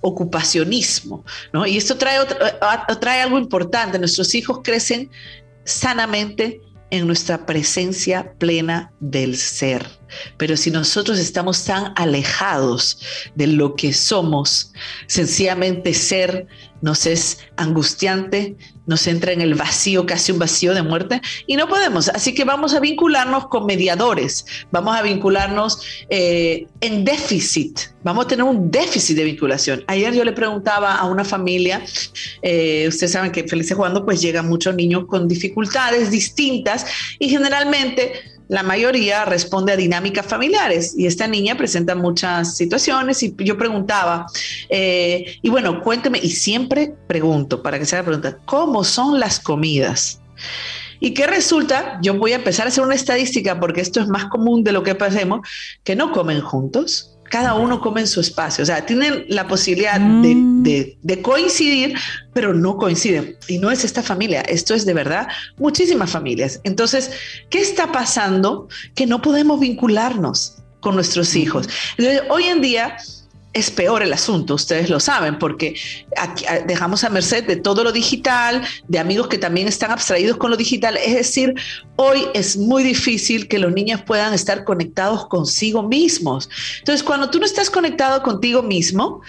[0.02, 1.66] ocupacionismo, ¿no?
[1.66, 2.20] Y esto trae,
[3.00, 5.10] trae algo importante, nuestros hijos crecen
[5.64, 9.88] sanamente en nuestra presencia plena del ser.
[10.38, 13.00] Pero si nosotros estamos tan alejados
[13.36, 14.74] de lo que somos,
[15.08, 16.48] sencillamente ser
[16.82, 21.68] nos es angustiante, nos entra en el vacío, casi un vacío de muerte, y no
[21.68, 22.10] podemos.
[22.10, 28.28] Así que vamos a vincularnos con mediadores, vamos a vincularnos eh, en déficit, vamos a
[28.28, 29.84] tener un déficit de vinculación.
[29.88, 31.84] Ayer yo le preguntaba a una familia,
[32.42, 36.86] eh, ustedes saben que Felices Jugando pues llegan muchos niños con dificultades distintas
[37.20, 38.14] y generalmente
[38.52, 44.26] la mayoría responde a dinámicas familiares y esta niña presenta muchas situaciones y yo preguntaba,
[44.68, 49.40] eh, y bueno, cuénteme, y siempre pregunto, para que sea la pregunta, ¿cómo son las
[49.40, 50.20] comidas?
[51.00, 51.98] ¿Y qué resulta?
[52.02, 54.84] Yo voy a empezar a hacer una estadística porque esto es más común de lo
[54.84, 55.48] que pasemos,
[55.86, 60.00] que no comen juntos cada uno come en su espacio, o sea, tienen la posibilidad
[60.00, 60.64] mm.
[60.64, 61.98] de, coincidir,
[62.34, 63.38] pero no coinciden.
[63.48, 66.60] Y no es esta familia, esto es de verdad muchísimas familias.
[66.66, 67.12] Entonces,
[67.50, 68.68] ¿qué está pasando?
[68.96, 71.70] Que no podemos vincularnos con nuestros hijos.
[72.30, 72.98] hoy en día
[73.54, 75.76] es peor el asunto, ustedes lo saben, porque
[76.68, 80.58] dejamos a merced de todo lo digital, de amigos que también están abstraídos con lo
[80.58, 80.98] digital.
[80.98, 81.54] Es decir,
[81.98, 86.50] hoy es muy difícil que los niños puedan estar conectados consigo mismos.
[86.80, 89.22] Entonces, cuando tú no estás conectado contigo mismo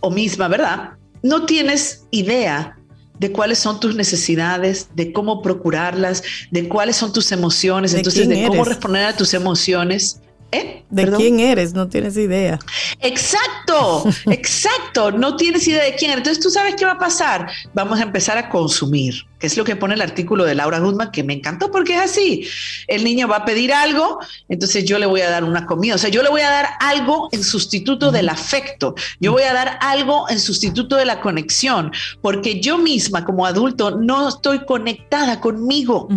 [0.00, 0.90] o misma, ¿verdad?
[1.22, 2.78] No tienes idea
[3.18, 8.46] de cuáles son tus necesidades, de cómo procurarlas, de cuáles son tus emociones, entonces de
[8.46, 10.20] cómo responder a tus emociones.
[10.50, 10.82] ¿Eh?
[10.88, 11.74] ¿De quién eres?
[11.74, 12.58] No tienes idea.
[13.00, 15.10] Exacto, exacto.
[15.12, 16.20] No tienes idea de quién eres.
[16.20, 17.48] Entonces, ¿tú sabes qué va a pasar?
[17.74, 21.10] Vamos a empezar a consumir que es lo que pone el artículo de Laura Goodman,
[21.10, 22.48] que me encantó porque es así.
[22.86, 25.94] El niño va a pedir algo, entonces yo le voy a dar una comida.
[25.94, 28.94] O sea, yo le voy a dar algo en sustituto del afecto.
[29.20, 33.92] Yo voy a dar algo en sustituto de la conexión, porque yo misma como adulto
[33.92, 36.08] no estoy conectada conmigo.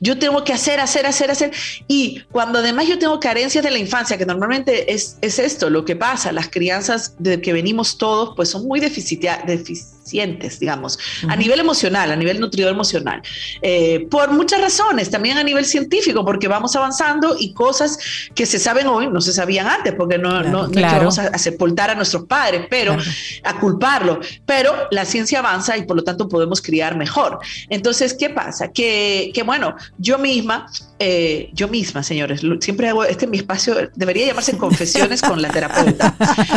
[0.00, 1.52] Yo tengo que hacer, hacer, hacer, hacer.
[1.88, 5.84] Y cuando además yo tengo carencias de la infancia, que normalmente es, es esto lo
[5.84, 9.46] que pasa, las crianzas de que venimos todos, pues son muy deficitarias
[10.10, 13.22] digamos, a nivel emocional, a nivel nutridor emocional,
[13.62, 17.98] eh, por muchas razones, también a nivel científico, porque vamos avanzando y cosas
[18.34, 21.94] que se saben hoy no se sabían antes, porque no, no, vamos a, sepultar a
[21.94, 22.96] nuestros padres, pero
[23.44, 27.38] a culparlo, pero la ciencia avanza y por lo tanto podemos criar mejor.
[27.68, 28.72] Entonces, ¿qué pasa?
[28.72, 30.66] Que, que bueno, yo misma,
[30.98, 36.14] eh, yo misma, señores, siempre hago, este mi espacio, debería llamarse confesiones con la terapeuta,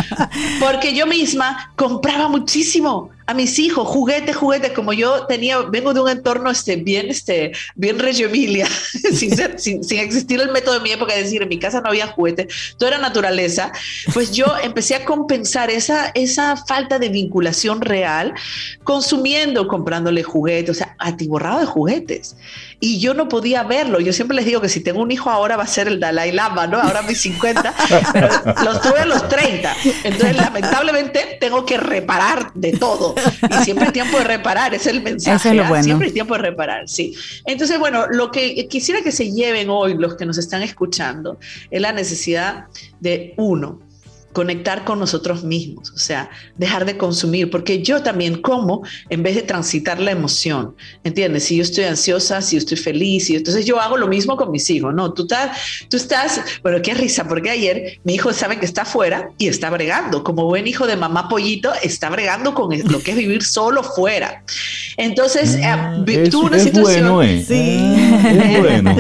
[0.60, 6.02] porque yo misma compraba muchísimo a mis hijos, juguetes, juguetes, como yo tenía, vengo de
[6.02, 8.68] un entorno este, bien, este, bien Reggio Emilia,
[9.14, 12.08] sin, sin, existir el método de mi época, es decir, en mi casa no había
[12.08, 13.72] juguetes, todo era naturaleza,
[14.14, 18.34] pues yo empecé a compensar esa, esa falta de vinculación real
[18.84, 22.36] consumiendo, comprándole juguetes, o sea, atiborrado de juguetes.
[22.80, 24.02] Y yo no podía verlo.
[24.02, 26.34] Yo siempre les digo que si tengo un hijo ahora va a ser el Dalai
[26.34, 26.82] Lama, ¿no?
[26.82, 27.74] Ahora mis 50,
[28.12, 28.28] pero
[28.66, 29.74] los tuve a los 30.
[30.04, 33.13] Entonces, lamentablemente, tengo que reparar de todo.
[33.50, 35.56] Y siempre hay tiempo de reparar, es el mensaje.
[35.56, 35.84] Es ¿ah?
[35.84, 37.16] Siempre hay tiempo de reparar, sí.
[37.46, 41.38] Entonces, bueno, lo que quisiera que se lleven hoy los que nos están escuchando
[41.70, 42.66] es la necesidad
[43.00, 43.80] de uno,
[44.34, 49.36] conectar con nosotros mismos, o sea, dejar de consumir, porque yo también como en vez
[49.36, 51.46] de transitar la emoción, ¿entiendes?
[51.46, 54.52] Si yo estoy ansiosa, si yo estoy feliz, y entonces yo hago lo mismo con
[54.52, 55.14] mis hijos, ¿no?
[55.14, 55.58] Tú estás,
[55.90, 59.70] tú estás, bueno, qué risa, porque ayer mi hijo sabe que está afuera y está
[59.70, 63.84] bregando, como buen hijo de mamá pollito, está bregando con lo que es vivir solo
[63.84, 64.44] fuera.
[64.98, 67.14] Entonces, ah, eh, tú una situación...
[67.14, 67.44] Bueno, eh.
[67.48, 67.80] Sí.
[68.14, 68.96] Ah, bueno.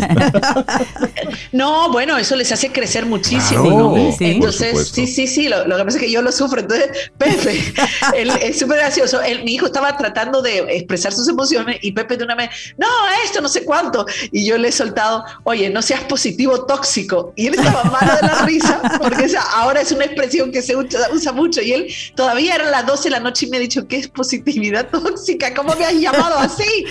[1.52, 3.96] no, bueno, eso les hace crecer muchísimo.
[4.20, 6.60] Entonces, sí, sí, sí, sí, lo, que pasa es que yo lo sufro.
[6.60, 7.74] Entonces, Pepe,
[8.48, 9.20] es súper gracioso.
[9.44, 12.88] mi hijo estaba tratando de expresar sus emociones y Pepe de una vez, no,
[13.24, 14.06] esto no sé cuánto.
[14.32, 17.34] Y yo le he soltado, oye, no seas positivo tóxico.
[17.36, 20.76] Y él estaba malo de la risa porque esa ahora es una expresión que se
[20.76, 21.62] usa, mucho.
[21.62, 24.08] Y él todavía eran las 12 de la noche y me ha dicho, ¿qué es
[24.08, 25.54] positividad tóxica?
[25.54, 26.86] ¿Cómo me has llamado así?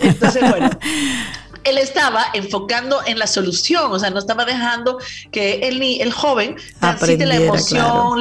[0.00, 0.70] Entonces, bueno
[1.64, 4.98] él estaba enfocando en la solución, o sea, no estaba dejando
[5.30, 8.20] que el, el joven transite la emoción,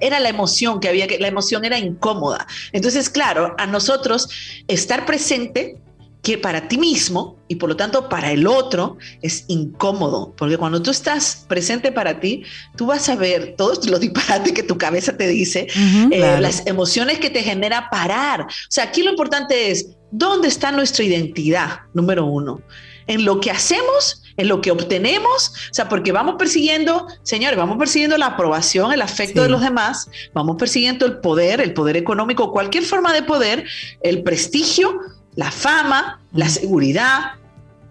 [0.00, 2.46] era la emoción que había, que la emoción era incómoda.
[2.72, 4.28] Entonces, claro, a nosotros
[4.66, 5.78] estar presente
[6.22, 10.82] que para ti mismo y por lo tanto para el otro es incómodo, porque cuando
[10.82, 12.42] tú estás presente para ti,
[12.76, 15.68] tú vas a ver todos los disparates que tu cabeza te dice,
[16.10, 18.42] eh, las emociones que te genera parar.
[18.42, 21.80] O sea, aquí lo importante es, ¿dónde está nuestra identidad?
[21.94, 22.60] Número uno.
[23.06, 27.78] En lo que hacemos, en lo que obtenemos, o sea, porque vamos persiguiendo, señores, vamos
[27.78, 32.52] persiguiendo la aprobación, el afecto de los demás, vamos persiguiendo el poder, el poder económico,
[32.52, 33.64] cualquier forma de poder,
[34.02, 35.00] el prestigio,
[35.34, 37.32] la fama, la seguridad,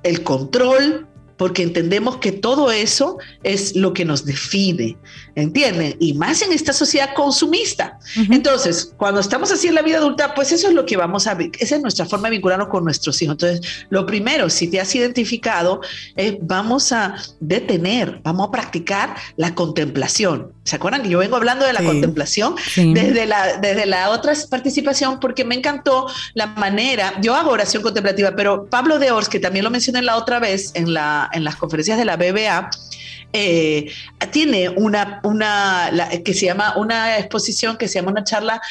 [0.04, 4.98] el control, porque entendemos que todo eso es lo que nos define.
[5.38, 5.96] ¿entienden?
[6.00, 8.00] Y más en esta sociedad consumista.
[8.32, 11.36] Entonces, cuando estamos así en la vida adulta, pues eso es lo que vamos a
[11.36, 13.34] ver, esa es nuestra forma de vincularnos con nuestros hijos.
[13.34, 15.82] Entonces, lo primero, si te has identificado,
[16.42, 20.54] vamos a detener, vamos a practicar la contemplación.
[20.68, 25.18] ¿Se acuerdan que yo vengo hablando de la contemplación desde la desde la otra participación
[25.22, 29.64] porque me encantó la manera, yo hago oración contemplativa, pero Pablo de Ors, que también
[29.64, 32.70] lo mencioné la otra vez en, la, en las conferencias de la BBA,
[33.32, 33.90] eh,
[34.32, 35.90] tiene una, una
[36.26, 38.62] que se llama una exposición que se llama una charla,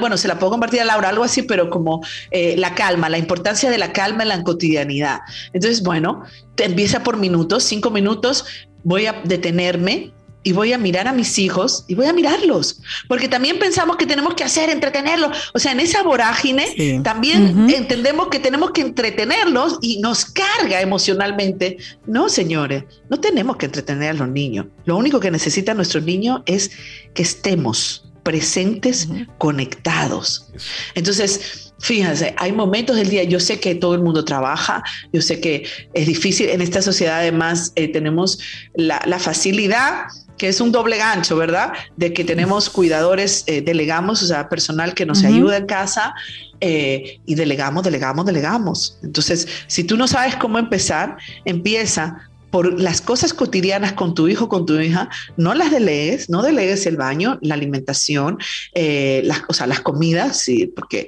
[0.00, 3.18] bueno, se la puedo compartir a Laura, algo así, pero como eh, la calma, la
[3.18, 5.20] importancia de la calma en la cotidianidad.
[5.52, 6.24] Entonces, bueno,
[6.56, 8.46] empieza por minutos, cinco minutos,
[8.82, 10.12] voy a detenerme,
[10.46, 14.06] y voy a mirar a mis hijos y voy a mirarlos, porque también pensamos que
[14.06, 19.78] tenemos que hacer entretenerlos, o sea, en esa vorágine también entendemos que tenemos que entretenerlos
[19.82, 21.78] y nos carga emocionalmente.
[22.06, 24.66] No, señores, no tenemos que entretener a los niños.
[24.84, 26.70] Lo único que necesita nuestro niño es
[27.12, 30.46] que estemos presentes, conectados.
[30.94, 35.38] Entonces, Fíjense, hay momentos del día, yo sé que todo el mundo trabaja, yo sé
[35.38, 38.40] que es difícil, en esta sociedad además eh, tenemos
[38.74, 41.72] la, la facilidad que es un doble gancho, ¿verdad?
[41.96, 46.12] De que tenemos cuidadores, eh, delegamos, o sea, personal que nos ayuda en casa
[46.60, 48.98] eh, y delegamos, delegamos, delegamos.
[49.04, 54.48] Entonces, si tú no sabes cómo empezar, empieza por las cosas cotidianas con tu hijo,
[54.48, 58.38] con tu hija, no las delegues, no delegues el baño, la alimentación,
[58.72, 61.06] eh, las, o sea, las comidas, sí, porque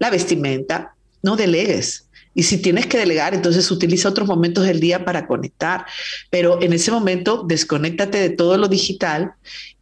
[0.00, 5.04] la vestimenta, no delegues, y si tienes que delegar, entonces utiliza otros momentos del día
[5.04, 5.86] para conectar.
[6.30, 9.34] Pero en ese momento, desconéctate de todo lo digital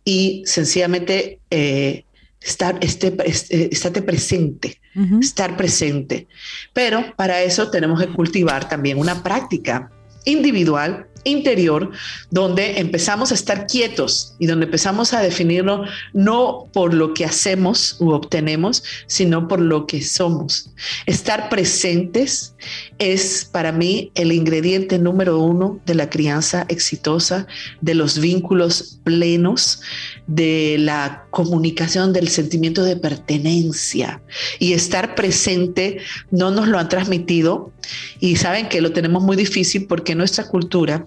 [0.05, 2.05] y sencillamente eh,
[2.43, 4.83] estar, este, este, estate presente,
[5.19, 6.29] estar presente.
[6.75, 9.91] Pero para eso tenemos que cultivar también una práctica
[10.27, 11.91] individual interior
[12.31, 17.97] donde empezamos a estar quietos y donde empezamos a definirlo no por lo que hacemos
[17.99, 20.71] u obtenemos, sino por lo que somos.
[21.05, 22.55] Estar presentes
[22.99, 27.47] es para mí el ingrediente número uno de la crianza exitosa,
[27.81, 29.81] de los vínculos plenos,
[30.27, 34.23] de la comunicación, del sentimiento de pertenencia.
[34.59, 35.99] Y estar presente
[36.31, 37.73] no nos lo han transmitido
[38.21, 41.07] y saben que lo tenemos muy difícil porque nuestra cultura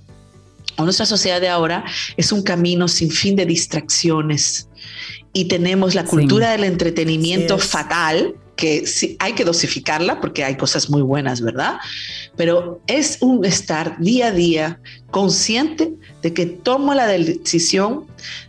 [0.77, 1.83] o nuestra sociedad de ahora
[2.15, 4.69] es un camino sin fin de distracciones
[5.33, 10.89] y tenemos la cultura del entretenimiento fatal que sí, hay que dosificarla porque hay cosas
[10.89, 11.77] muy buenas, ¿verdad?
[12.35, 18.05] Pero es un estar día a día consciente de que tomo la decisión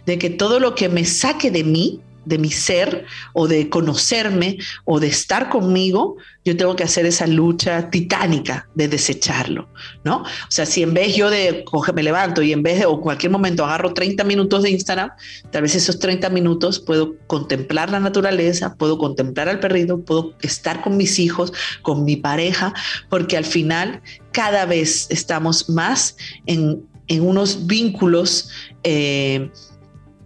[0.06, 4.56] de que todo lo que me saque de mí, de mi ser o de conocerme
[4.84, 9.68] o de estar conmigo, yo tengo que hacer esa lucha titánica de desecharlo,
[10.04, 10.22] ¿no?
[10.22, 13.00] O sea, si en vez yo de coge, me levanto y en vez de o
[13.00, 15.10] cualquier momento agarro 30 minutos de Instagram,
[15.50, 20.80] tal vez esos 30 minutos puedo contemplar la naturaleza, puedo contemplar al perrito, puedo estar
[20.80, 22.72] con mis hijos, con mi pareja,
[23.10, 24.00] porque al final
[24.32, 26.16] cada vez estamos más
[26.46, 28.48] en, en unos vínculos
[28.84, 29.50] eh,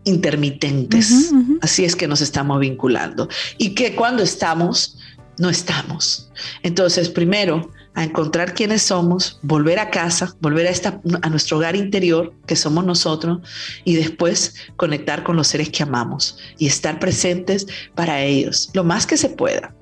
[0.05, 1.33] intermitentes.
[1.61, 3.29] Así es que nos estamos vinculando.
[3.59, 4.99] Y que cuando estamos,
[5.38, 6.31] no estamos.
[6.62, 11.77] Entonces, primero, a encontrar quiénes somos, volver a casa, volver a, esta, a nuestro hogar
[11.77, 13.40] interior, que somos nosotros,
[13.85, 19.07] y después conectar con los seres que amamos y estar presentes para ellos, lo más
[19.07, 19.75] que se pueda.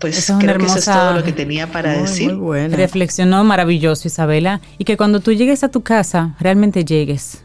[0.00, 2.36] Pues creo que eso es todo lo que tenía para decir.
[2.70, 7.44] Reflexionó maravilloso, Isabela, y que cuando tú llegues a tu casa, realmente llegues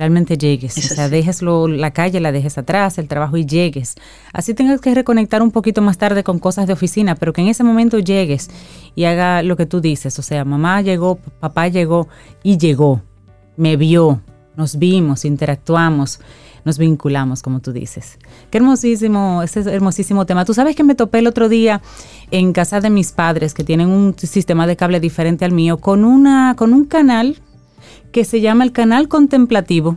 [0.00, 0.78] realmente llegues.
[0.78, 3.96] o sea, dejes la calle, la dejes atrás, el trabajo y llegues.
[4.32, 7.48] Así tengas que reconectar un poquito más tarde con cosas de oficina, pero que en
[7.48, 8.48] ese momento llegues
[8.94, 10.18] y haga lo que tú dices.
[10.18, 12.08] O sea, mamá llegó, papá llegó
[12.42, 13.02] y llegó.
[13.58, 14.22] Me vio,
[14.56, 16.20] nos vimos, interactuamos,
[16.64, 18.18] nos vinculamos, como tú dices.
[18.50, 20.46] Qué hermosísimo, ese hermosísimo tema.
[20.46, 21.82] Tú sabes que me topé el otro día
[22.30, 26.06] en casa de mis padres, que tienen un sistema de cable diferente al mío, con,
[26.06, 27.36] una, con un canal
[28.12, 29.96] que se llama el Canal Contemplativo.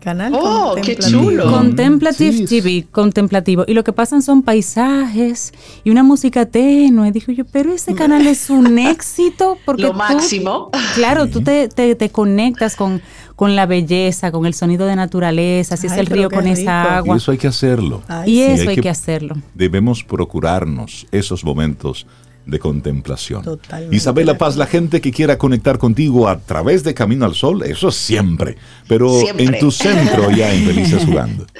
[0.00, 1.50] Canal oh, qué chulo.
[1.50, 3.64] Contemplative TV, contemplativo.
[3.68, 5.52] Y lo que pasan son paisajes
[5.84, 7.12] y una música tenue.
[7.12, 10.70] Dijo yo, pero ese canal es un éxito porque lo máximo.
[10.94, 13.02] Claro, tú te, te, conectas con,
[13.36, 17.16] con la belleza, con el sonido de naturaleza, si es el río con esa agua.
[17.16, 18.02] Y eso hay que hacerlo.
[18.24, 19.36] y eso hay, que, hacerlo.
[19.54, 22.06] Debemos procurarnos esos momentos
[22.50, 23.60] de contemplación.
[23.90, 27.90] Isabela Paz, la gente que quiera conectar contigo a través de Camino al Sol, eso
[27.90, 28.56] siempre,
[28.88, 31.46] pero en tu centro ya en Felices Jugando.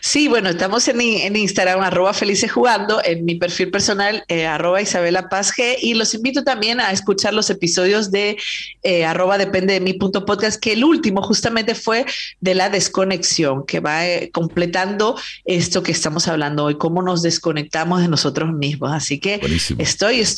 [0.00, 1.00] Sí, bueno, estamos en,
[1.34, 6.14] Instagram, arroba felices jugando, en mi perfil personal, eh, arroba Isabela Paz G, y los
[6.14, 8.36] invito también a escuchar los episodios de
[8.82, 12.04] eh, arroba depende de mi punto podcast, que el último justamente fue
[12.40, 18.02] de la desconexión, que va eh, completando esto que estamos hablando hoy, cómo nos desconectamos
[18.02, 18.92] de nosotros mismos.
[18.92, 19.40] Así que
[19.78, 20.33] estoy, estoy.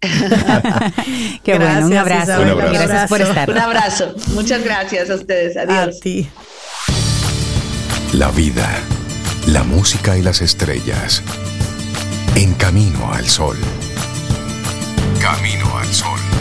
[1.44, 2.40] Qué bueno, un abrazo.
[2.40, 2.72] un abrazo.
[2.72, 3.50] Gracias por estar.
[3.50, 4.14] Un abrazo.
[4.34, 5.56] Muchas gracias a ustedes.
[5.56, 6.00] Adiós.
[8.12, 8.68] La vida
[9.46, 11.22] la música y las estrellas.
[12.36, 13.56] En camino al sol.
[15.20, 16.31] Camino al sol.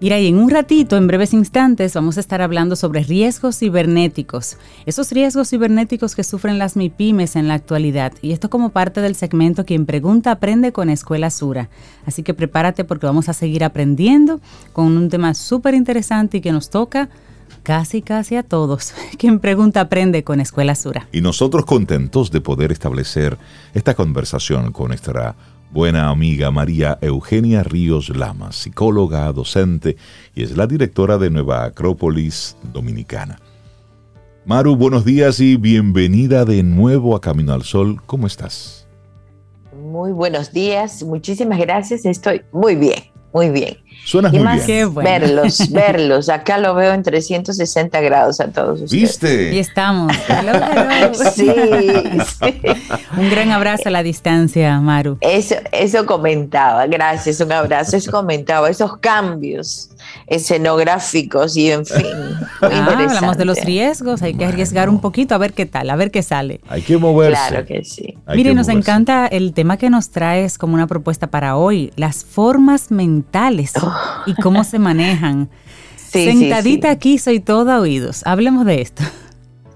[0.00, 4.56] Mira, y en un ratito, en breves instantes, vamos a estar hablando sobre riesgos cibernéticos,
[4.86, 8.12] esos riesgos cibernéticos que sufren las MIPIMES en la actualidad.
[8.22, 11.68] Y esto como parte del segmento Quien Pregunta Aprende con Escuela Sura.
[12.06, 14.40] Así que prepárate porque vamos a seguir aprendiendo
[14.72, 17.08] con un tema súper interesante y que nos toca
[17.64, 18.94] casi, casi a todos.
[19.18, 21.08] Quien pregunta aprende con Escuela Sura.
[21.10, 23.36] Y nosotros contentos de poder establecer
[23.74, 25.34] esta conversación con nuestra
[25.70, 29.96] buena amiga María Eugenia Ríos Lama, psicóloga, docente
[30.34, 33.38] y es la directora de Nueva Acrópolis Dominicana.
[34.44, 38.00] Maru, buenos días y bienvenida de nuevo a Camino al Sol.
[38.06, 38.88] ¿Cómo estás?
[39.90, 43.76] Muy buenos días, muchísimas gracias, estoy muy bien, muy bien.
[44.04, 44.94] Suena muy bien.
[44.94, 46.28] Verlos, verlos.
[46.28, 48.90] Acá lo veo en 360 grados a todos ustedes.
[48.90, 49.54] ¿Viste?
[49.54, 50.12] Y estamos.
[51.34, 51.50] sí,
[53.16, 55.18] Un gran abrazo a la distancia, Maru.
[55.20, 57.96] Eso, eso comentaba, gracias, un abrazo.
[57.96, 59.90] Eso comentaba, esos cambios
[60.26, 62.06] escenográficos y en fin.
[62.62, 65.96] Ah, hablamos de los riesgos, hay que arriesgar un poquito a ver qué tal, a
[65.96, 66.60] ver qué sale.
[66.68, 67.32] Hay que moverse.
[67.32, 68.16] Claro que sí.
[68.34, 72.90] Mire, nos encanta el tema que nos traes como una propuesta para hoy, las formas
[72.90, 73.87] mentales oh.
[74.26, 75.48] Y cómo se manejan.
[75.96, 78.22] Sentadita aquí soy toda oídos.
[78.26, 79.02] Hablemos de esto.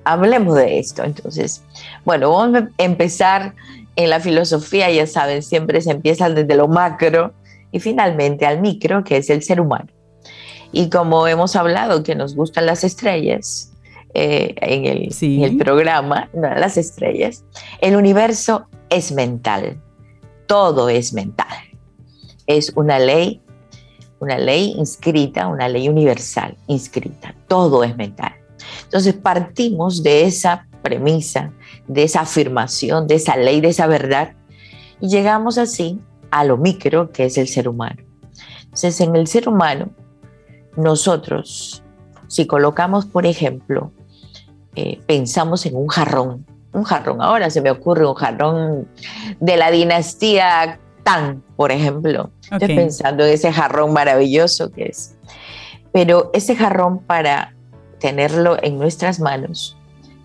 [0.05, 1.05] Hablemos de esto.
[1.05, 1.63] Entonces,
[2.05, 3.55] bueno, vamos a empezar
[3.97, 7.35] en la filosofía, ya saben, siempre se empieza desde lo macro
[7.71, 9.89] y finalmente al micro, que es el ser humano.
[10.73, 13.73] Y como hemos hablado que nos gustan las estrellas
[14.15, 17.45] eh, en, el, programa, las estrellas,
[17.81, 19.81] el universo es mental.
[20.47, 21.47] Todo es mental.
[22.47, 23.42] Es una ley,
[24.23, 27.35] una ley inscrita, una ley universal inscrita.
[27.49, 28.33] Todo es mental.
[28.85, 31.51] Entonces partimos de esa premisa,
[31.89, 34.35] de esa afirmación, de esa ley, de esa verdad,
[35.01, 35.99] y llegamos así
[36.31, 38.01] a lo micro que es el ser humano.
[38.63, 39.91] Entonces, en el ser humano
[40.77, 41.83] nosotros,
[42.29, 43.91] si colocamos, por ejemplo,
[44.77, 48.89] eh, pensamos en un jarrón, un jarrón, ahora se me ocurre un jarrón
[49.41, 52.31] de la dinastía Tan, por ejemplo.
[52.51, 55.17] Estoy pensando en ese jarrón maravilloso que es.
[55.93, 57.55] Pero ese jarrón para
[57.99, 59.77] tenerlo en nuestras manos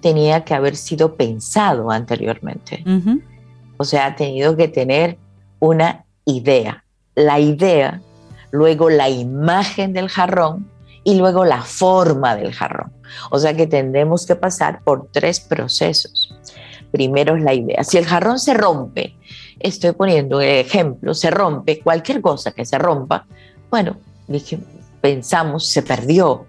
[0.01, 2.83] tenía que haber sido pensado anteriormente.
[3.77, 5.17] O sea, ha tenido que tener
[5.59, 6.83] una idea.
[7.15, 8.01] La idea
[8.51, 10.69] luego la imagen del jarrón
[11.03, 12.91] y luego la forma del jarrón.
[13.31, 16.33] O sea que tendremos que pasar por tres procesos.
[16.91, 17.83] Primero es la idea.
[17.83, 19.15] Si el jarrón se rompe,
[19.59, 23.25] estoy poniendo un ejemplo, se rompe, cualquier cosa que se rompa,
[23.69, 23.97] bueno,
[24.27, 24.59] dije,
[25.01, 26.45] pensamos, se perdió.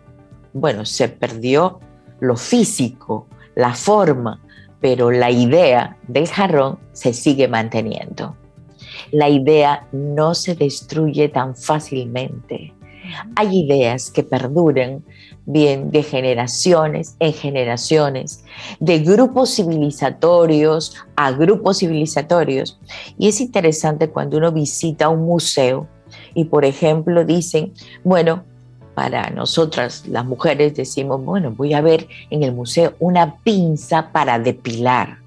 [0.52, 1.80] Bueno, se perdió
[2.20, 4.40] lo físico, la forma,
[4.80, 8.36] pero la idea del jarrón se sigue manteniendo
[9.12, 12.74] la idea no se destruye tan fácilmente.
[13.36, 15.04] Hay ideas que perduran
[15.48, 18.44] bien de generaciones en generaciones,
[18.80, 22.78] de grupos civilizatorios a grupos civilizatorios.
[23.18, 25.88] Y es interesante cuando uno visita un museo
[26.34, 27.72] y, por ejemplo, dicen,
[28.04, 28.44] bueno,
[28.94, 34.38] para nosotras las mujeres decimos, bueno, voy a ver en el museo una pinza para
[34.38, 35.18] depilar.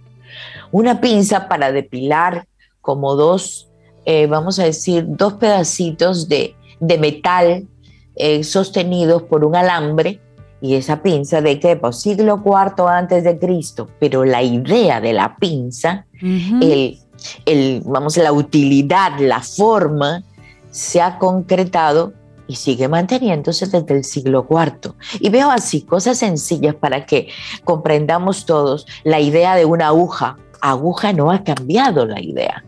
[0.71, 2.45] Una pinza para depilar
[2.81, 3.69] como dos,
[4.05, 7.67] eh, vamos a decir, dos pedacitos de, metal
[8.15, 10.19] eh, sostenidos por un alambre
[10.61, 15.13] y esa pinza de que pues siglo cuarto antes de Cristo, pero la idea de
[15.13, 20.23] la pinza, el, vamos, la utilidad, la forma,
[20.69, 22.13] se ha concretado
[22.47, 24.95] y sigue manteniéndose desde el siglo cuarto.
[25.19, 27.29] Y veo así cosas sencillas para que
[27.63, 30.37] comprendamos todos la idea de una aguja.
[30.61, 32.63] Aguja no ha cambiado la idea.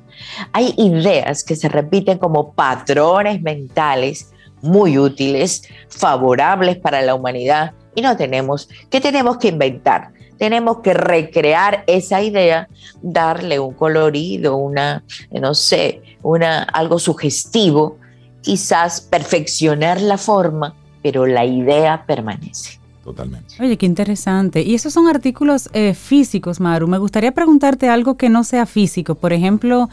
[0.52, 4.33] Hay ideas que se repiten como patrones mentales
[4.64, 10.12] muy útiles, favorables para la humanidad y no tenemos, ¿qué tenemos que inventar?
[10.38, 12.68] tenemos que recrear esa idea,
[13.02, 17.98] darle un colorido, una, no sé, una, algo sugestivo,
[18.42, 22.80] quizás perfeccionar la forma, pero la idea permanece.
[23.04, 23.56] Totalmente.
[23.62, 24.62] Oye, qué interesante.
[24.62, 26.88] Y esos son artículos eh, físicos, Maru.
[26.88, 29.16] Me gustaría preguntarte algo que no sea físico.
[29.16, 29.90] Por ejemplo,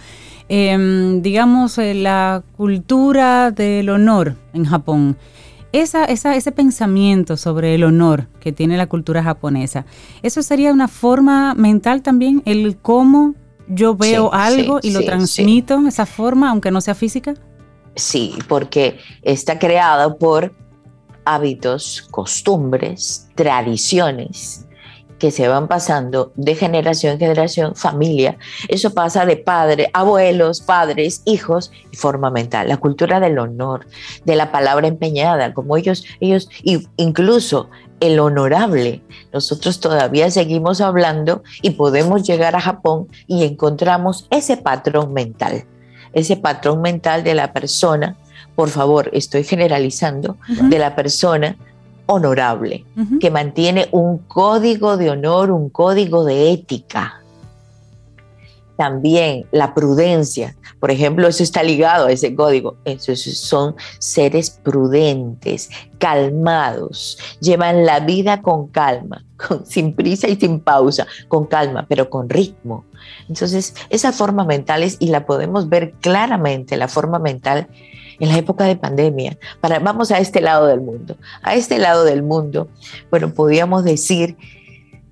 [0.50, 5.16] em, digamos, eh, la cultura del honor en Japón.
[5.72, 9.86] Esa, esa, ese pensamiento sobre el honor que tiene la cultura japonesa,
[10.22, 12.42] ¿eso sería una forma mental también?
[12.44, 13.36] ¿El cómo
[13.68, 17.34] yo veo algo y lo transmito, esa forma, aunque no sea física?
[17.94, 20.52] Sí, porque está creado por
[21.24, 24.66] hábitos, costumbres, tradiciones
[25.20, 28.38] que se van pasando de generación en generación, familia.
[28.68, 32.68] Eso pasa de padre, abuelos, padres, hijos y forma mental.
[32.68, 33.86] La cultura del honor,
[34.24, 36.48] de la palabra empeñada, como ellos, ellos,
[36.96, 37.68] incluso
[38.00, 39.02] el honorable.
[39.32, 45.66] Nosotros todavía seguimos hablando y podemos llegar a Japón y encontramos ese patrón mental,
[46.14, 48.16] ese patrón mental de la persona
[48.60, 51.56] por favor, estoy generalizando, de la persona
[52.10, 52.84] honorable,
[53.20, 57.22] que mantiene un código de honor, un código de ética.
[58.76, 62.76] También la prudencia, por ejemplo, eso está ligado a ese código.
[62.86, 69.22] Esos son seres prudentes, calmados, llevan la vida con calma,
[69.64, 72.86] sin prisa y sin pausa, con calma, pero con ritmo.
[73.28, 77.68] Entonces, esa forma mental es, y la podemos ver claramente, la forma mental
[78.20, 79.36] en la época de pandemia.
[79.60, 81.16] Para, vamos a este lado del mundo.
[81.42, 82.68] A este lado del mundo,
[83.10, 84.36] bueno, podíamos decir,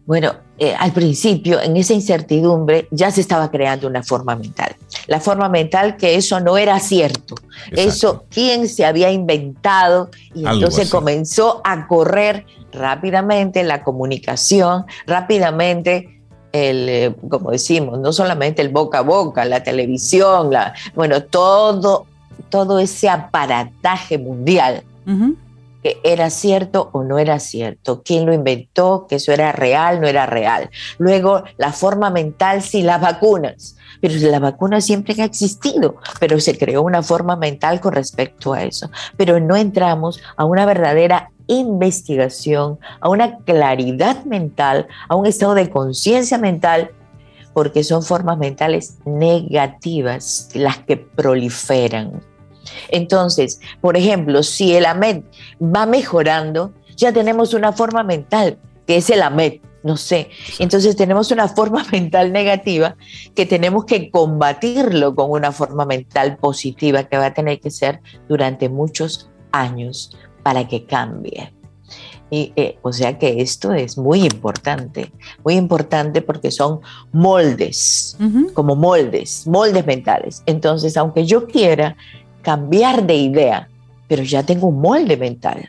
[0.07, 4.75] bueno, eh, al principio, en esa incertidumbre, ya se estaba creando una forma mental.
[5.07, 7.35] La forma mental que eso no era cierto.
[7.71, 10.11] Eso, ¿quién se había inventado?
[10.35, 16.19] Y entonces comenzó a correr rápidamente la comunicación, rápidamente
[16.53, 22.07] el, eh, como decimos, no solamente el boca a boca, la televisión, la, bueno, todo
[22.49, 24.83] todo ese aparataje mundial,
[25.83, 30.07] que era cierto o no era cierto, quién lo inventó, que eso era real, no
[30.07, 30.71] era real.
[30.99, 33.77] Luego, la forma mental, sí, las vacunas.
[34.01, 38.63] Pero las vacunas siempre han existido, pero se creó una forma mental con respecto a
[38.63, 38.91] eso.
[39.17, 45.71] Pero no entramos a una verdadera investigación, a una claridad mental, a un estado de
[45.71, 46.93] conciencia mental
[47.59, 52.23] porque son formas mentales negativas las que proliferan.
[52.89, 55.25] Entonces, por ejemplo, si el AMET
[55.61, 60.31] va mejorando, ya tenemos una forma mental, que es el AMET, no sé.
[60.59, 62.97] Entonces tenemos una forma mental negativa
[63.35, 68.01] que tenemos que combatirlo con una forma mental positiva que va a tener que ser
[68.29, 71.53] durante muchos años para que cambie.
[72.31, 75.13] Y, eh, o sea que esto es muy importante,
[75.45, 78.19] muy importante porque son moldes,
[78.53, 80.43] como moldes, moldes mentales.
[80.45, 81.97] Entonces, aunque yo quiera
[82.49, 83.69] cambiar de idea,
[84.09, 85.69] pero ya tengo un molde mental.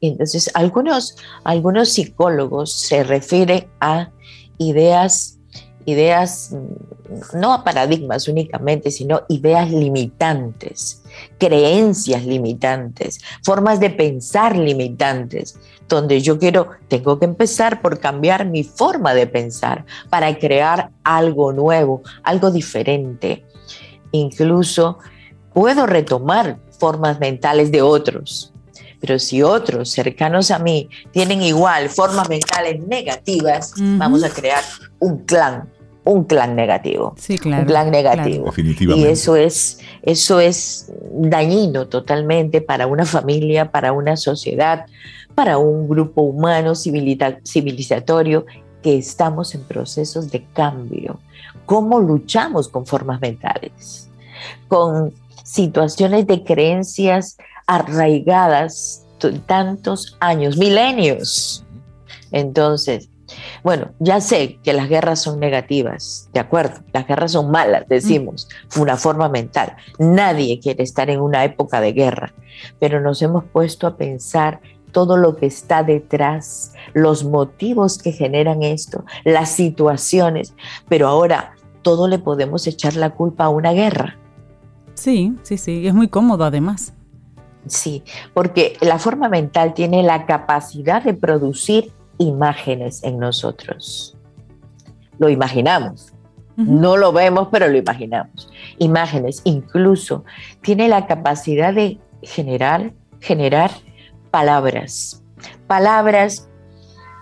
[0.00, 4.10] Entonces, algunos, algunos psicólogos se refieren a
[4.56, 5.40] ideas,
[5.84, 11.02] ideas, mm, no a paradigmas únicamente, sino ideas limitantes,
[11.38, 18.62] creencias limitantes, formas de pensar limitantes, donde yo quiero, tengo que empezar por cambiar mi
[18.62, 23.44] forma de pensar para crear algo nuevo, algo diferente.
[24.12, 24.98] Incluso
[25.56, 28.52] puedo retomar formas mentales de otros.
[29.00, 34.62] Pero si otros cercanos a mí tienen igual formas mentales negativas, vamos a crear
[34.98, 35.66] un clan,
[36.04, 37.14] un clan negativo.
[37.16, 37.62] Sí, claro.
[37.62, 38.44] Un clan negativo.
[38.44, 39.08] Definitivamente.
[39.08, 44.84] Y eso es, eso es dañino totalmente para una familia, para una sociedad,
[45.34, 48.44] para un grupo humano civilizatorio
[48.82, 51.18] que estamos en procesos de cambio.
[51.64, 54.10] ¿Cómo luchamos con formas mentales?
[54.68, 55.14] Con
[55.46, 57.36] situaciones de creencias
[57.66, 59.06] arraigadas
[59.46, 61.64] tantos años, milenios.
[62.32, 63.08] Entonces,
[63.62, 68.48] bueno, ya sé que las guerras son negativas, de acuerdo, las guerras son malas, decimos,
[68.68, 69.76] fue una forma mental.
[69.98, 72.34] Nadie quiere estar en una época de guerra,
[72.78, 74.60] pero nos hemos puesto a pensar
[74.92, 80.54] todo lo que está detrás, los motivos que generan esto, las situaciones,
[80.88, 84.18] pero ahora todo le podemos echar la culpa a una guerra.
[84.96, 86.92] Sí, sí, sí, es muy cómodo además.
[87.66, 88.02] Sí,
[88.34, 94.16] porque la forma mental tiene la capacidad de producir imágenes en nosotros.
[95.18, 96.12] Lo imaginamos,
[96.56, 98.50] no lo vemos, pero lo imaginamos.
[98.78, 100.24] Imágenes, incluso
[100.62, 103.70] tiene la capacidad de generar, generar
[104.30, 105.22] palabras.
[105.66, 106.48] Palabras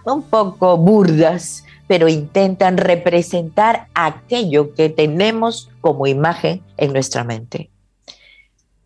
[0.05, 7.70] un poco burdas, pero intentan representar aquello que tenemos como imagen en nuestra mente.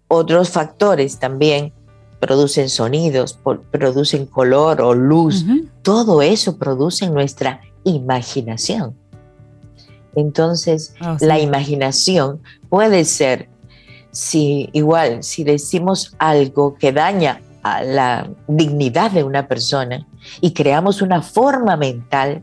[0.09, 1.73] Otros factores también
[2.21, 3.39] producen sonidos,
[3.71, 5.45] producen color o luz,
[5.83, 8.97] todo eso produce en nuestra imaginación.
[10.17, 13.49] Entonces, ah, la imaginación puede ser,
[14.11, 20.07] si igual, si decimos algo que daña a la dignidad de una persona
[20.41, 22.43] y creamos una forma mental,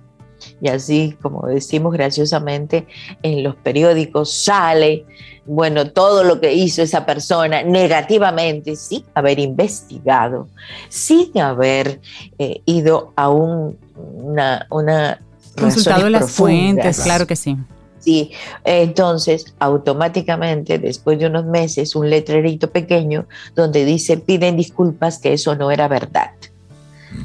[0.62, 2.88] y así como decimos graciosamente
[3.24, 5.06] en los periódicos, sale,
[5.46, 10.48] bueno, todo lo que hizo esa persona negativamente, sin haber investigado,
[10.90, 12.02] sin haber
[12.40, 15.20] eh, ido a un, una, una
[15.60, 17.58] Consultado las fuentes, claro que sí.
[18.00, 18.32] Sí,
[18.64, 23.26] entonces automáticamente después de unos meses un letrerito pequeño
[23.56, 26.32] donde dice piden disculpas que eso no era verdad.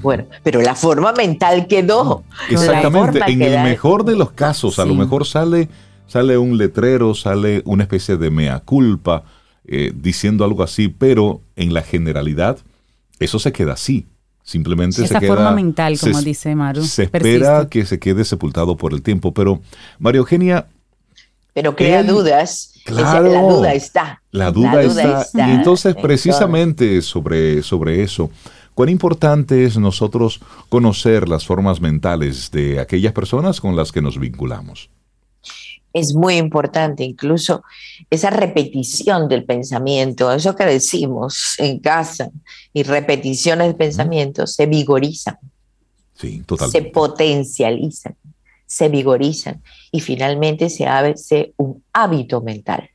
[0.02, 2.24] Bueno, pero la forma mental quedó.
[2.48, 5.68] Exactamente, en el mejor de los casos, a lo mejor sale,
[6.06, 9.24] sale un letrero, sale una especie de mea culpa
[9.66, 12.58] eh, diciendo algo así, pero en la generalidad
[13.18, 14.06] eso se queda así.
[14.42, 16.82] Simplemente Esa se queda, forma mental, como dice Maru.
[16.82, 19.32] Se espera que se quede sepultado por el tiempo.
[19.32, 19.60] Pero,
[19.98, 20.66] María Eugenia.
[21.52, 22.72] Pero crea dudas.
[22.84, 24.22] Claro, la duda está.
[24.32, 25.26] La duda, está.
[25.48, 28.30] Y entonces, precisamente sobre, sobre eso,
[28.74, 34.18] cuán importante es nosotros conocer las formas mentales de aquellas personas con las que nos
[34.18, 34.90] vinculamos.
[35.92, 37.64] Es muy importante, incluso
[38.10, 42.30] esa repetición del pensamiento, eso que decimos en casa
[42.72, 45.38] y repeticiones de pensamiento se vigorizan,
[46.14, 48.14] sí, se potencializan,
[48.66, 49.60] se vigorizan
[49.90, 52.88] y finalmente se hace un hábito mental.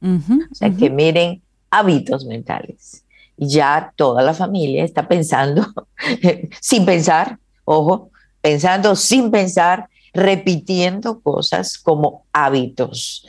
[0.00, 3.04] o sea, que miren hábitos mentales.
[3.36, 5.66] Ya toda la familia está pensando
[6.60, 8.10] sin pensar, ojo,
[8.40, 13.26] pensando sin pensar repitiendo cosas como hábitos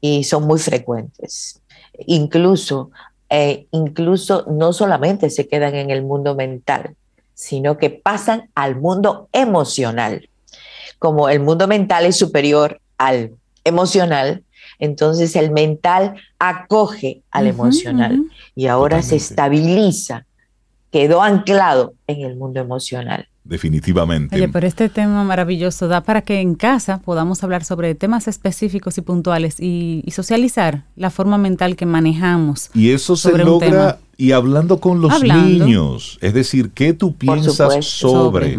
[0.00, 1.62] y son muy frecuentes.
[2.06, 2.90] Incluso,
[3.30, 6.96] eh, incluso no solamente se quedan en el mundo mental,
[7.34, 10.28] sino que pasan al mundo emocional.
[10.98, 13.32] Como el mundo mental es superior al
[13.64, 14.42] emocional,
[14.84, 18.22] entonces el mental acoge al emocional
[18.54, 20.26] y ahora se estabiliza,
[20.90, 23.28] quedó anclado en el mundo emocional.
[23.44, 24.36] Definitivamente.
[24.36, 28.96] Oye, pero este tema maravilloso da para que en casa podamos hablar sobre temas específicos
[28.96, 32.70] y puntuales y, socializar la forma mental que manejamos.
[32.72, 38.58] Y eso se logra y hablando con los niños, es decir, ¿qué tú piensas sobre?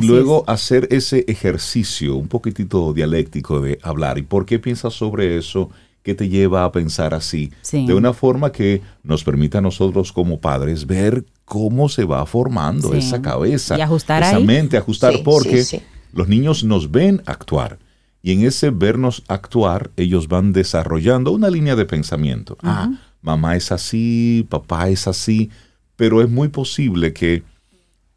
[0.00, 4.18] Y luego hacer ese ejercicio un poquitito dialéctico de hablar.
[4.18, 5.70] ¿Y por qué piensas sobre eso?
[6.02, 7.52] ¿Qué te lleva a pensar así?
[7.70, 12.94] De una forma que nos permita a nosotros como padres ver cómo se va formando
[12.94, 15.82] esa cabeza, y ajustar esa mente, ajustar, porque
[16.12, 17.78] los niños nos ven actuar.
[18.22, 22.56] Y en ese vernos actuar, ellos van desarrollando una línea de pensamiento.
[22.62, 22.90] Ah,
[23.22, 25.50] mamá es así, papá es así,
[25.96, 27.42] pero es muy posible que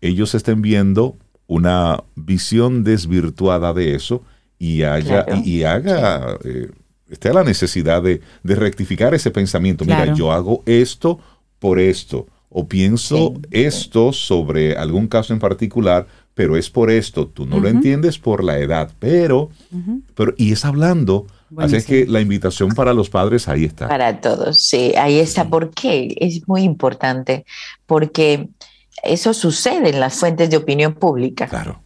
[0.02, 1.18] ellos estén viendo
[1.48, 4.24] una visión desvirtuada de eso
[4.58, 6.72] y haya y, haga eh,
[7.10, 9.86] esté la necesidad de, rectificar ese pensamiento.
[9.86, 11.20] Mira, yo hago esto
[11.60, 17.46] por esto o pienso esto sobre algún caso en particular, pero es por esto, tú
[17.46, 19.50] no lo entiendes por la edad, pero,
[20.16, 21.28] pero y es hablando.
[21.58, 23.88] Así que la invitación para los padres ahí está.
[23.88, 25.48] Para todos, sí, ahí está.
[25.48, 26.16] ¿Por qué?
[26.20, 27.46] Es muy importante,
[27.86, 28.50] porque
[29.02, 31.48] eso sucede en las fuentes de opinión pública.
[31.48, 31.82] Claro.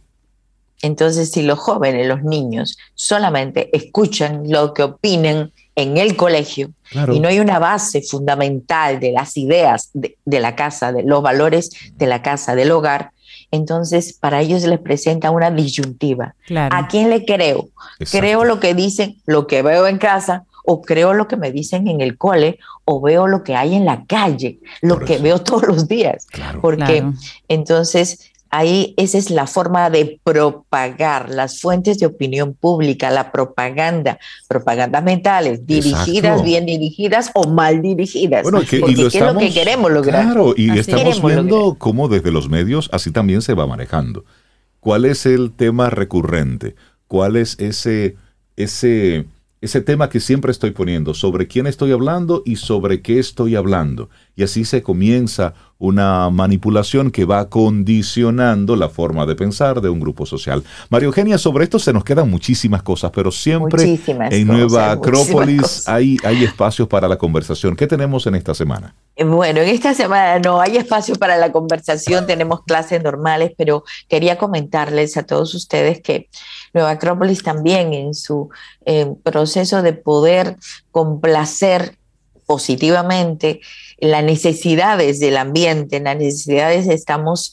[0.82, 6.70] Entonces, si los jóvenes, los niños, solamente escuchan lo que opinen en el colegio
[7.12, 11.70] y no hay una base fundamental de las ideas de, la casa, de los valores
[11.96, 13.12] de la casa, del hogar,
[13.50, 16.34] entonces para ellos les presenta una disyuntiva.
[16.70, 17.68] ¿A quién le creo?
[18.10, 20.44] ¿Creo lo que dicen, lo que veo en casa?
[20.70, 22.58] ¿O creo lo que me dicen en el cole?
[22.84, 24.60] ¿O veo lo que hay en la calle?
[24.82, 26.26] Lo que veo todos los días.
[26.60, 27.04] Porque
[27.48, 34.18] entonces Ahí esa es la forma de propagar las fuentes de opinión pública, la propaganda,
[34.48, 38.44] propagandas mentales, dirigidas, bien dirigidas o mal dirigidas.
[38.44, 40.24] Bueno, que, y lo es lo que queremos lograr?
[40.24, 44.24] Claro, y estamos viendo cómo desde los medios así también se va manejando.
[44.80, 46.74] ¿Cuál es el tema recurrente?
[47.06, 48.16] ¿Cuál es ese,
[48.56, 49.26] ese,
[49.60, 51.14] ese tema que siempre estoy poniendo?
[51.14, 54.08] ¿Sobre quién estoy hablando y sobre qué estoy hablando?
[54.38, 59.98] y así se comienza una manipulación que va condicionando la forma de pensar de un
[59.98, 60.62] grupo social.
[60.90, 63.98] María Eugenia, sobre esto se nos quedan muchísimas cosas, pero siempre
[64.30, 67.74] en Nueva Acrópolis hay, hay espacios para la conversación.
[67.74, 68.94] ¿Qué tenemos en esta semana?
[69.24, 74.38] Bueno, en esta semana no hay espacio para la conversación, tenemos clases normales, pero quería
[74.38, 76.28] comentarles a todos ustedes que
[76.78, 78.48] Nueva Acrópolis también en su
[78.86, 80.56] eh, proceso de poder
[80.90, 81.98] complacer
[82.46, 83.60] positivamente
[83.98, 87.52] las necesidades del ambiente, las necesidades estamos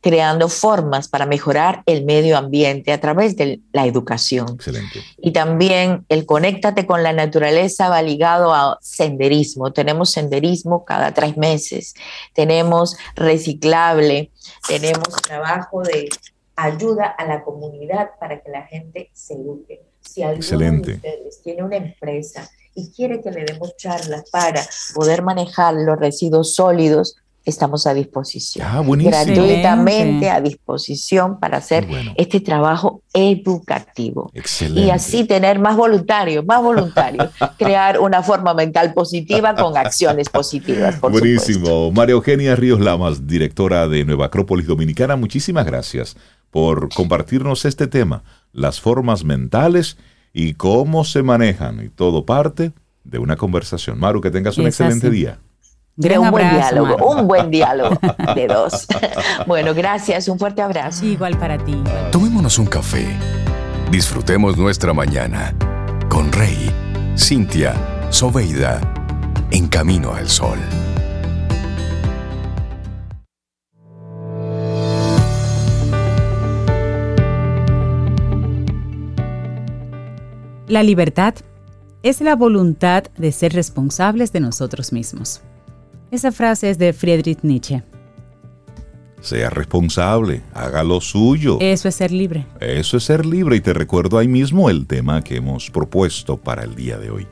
[0.00, 4.48] creando formas para mejorar el medio ambiente a través de la educación.
[4.54, 5.00] Excelente.
[5.18, 9.72] Y también el conéctate con la naturaleza va ligado a senderismo.
[9.72, 11.94] Tenemos senderismo cada tres meses,
[12.34, 14.30] tenemos reciclable,
[14.66, 16.08] tenemos trabajo de
[16.62, 19.82] ayuda a la comunidad para que la gente se eduque.
[20.00, 24.62] Si alguno de ustedes tiene una empresa y quiere que le demos charlas para
[24.94, 28.66] poder manejar los residuos sólidos, estamos a disposición.
[28.68, 31.86] Ah, gratuitamente a disposición para hacer
[32.16, 34.30] este trabajo educativo.
[34.34, 34.80] Excelente.
[34.80, 41.00] Y así tener más voluntarios, más voluntarios, crear una forma mental positiva con acciones positivas.
[41.00, 41.90] Buenísimo.
[41.90, 46.16] María Eugenia Ríos Lamas, directora de Nueva Acrópolis Dominicana, muchísimas gracias
[46.52, 48.22] por compartirnos este tema,
[48.52, 49.96] las formas mentales
[50.34, 52.72] y cómo se manejan y todo parte
[53.02, 53.98] de una conversación.
[53.98, 55.38] Maru, que tengas un excelente día.
[55.96, 57.98] De un buen diálogo, un buen diálogo
[58.34, 58.86] de dos.
[59.46, 61.04] bueno, gracias, un fuerte abrazo.
[61.06, 61.82] Igual para ti.
[62.12, 63.06] Tomémonos un café.
[63.90, 65.54] Disfrutemos nuestra mañana
[66.08, 66.70] con Rey,
[67.16, 67.74] Cintia,
[68.10, 68.80] Soveida,
[69.50, 70.58] en camino al sol.
[80.72, 81.34] La libertad
[82.02, 85.42] es la voluntad de ser responsables de nosotros mismos.
[86.10, 87.82] Esa frase es de Friedrich Nietzsche.
[89.20, 91.58] Sea responsable, haga lo suyo.
[91.60, 92.46] Eso es ser libre.
[92.58, 96.64] Eso es ser libre y te recuerdo ahí mismo el tema que hemos propuesto para
[96.64, 97.26] el día de hoy.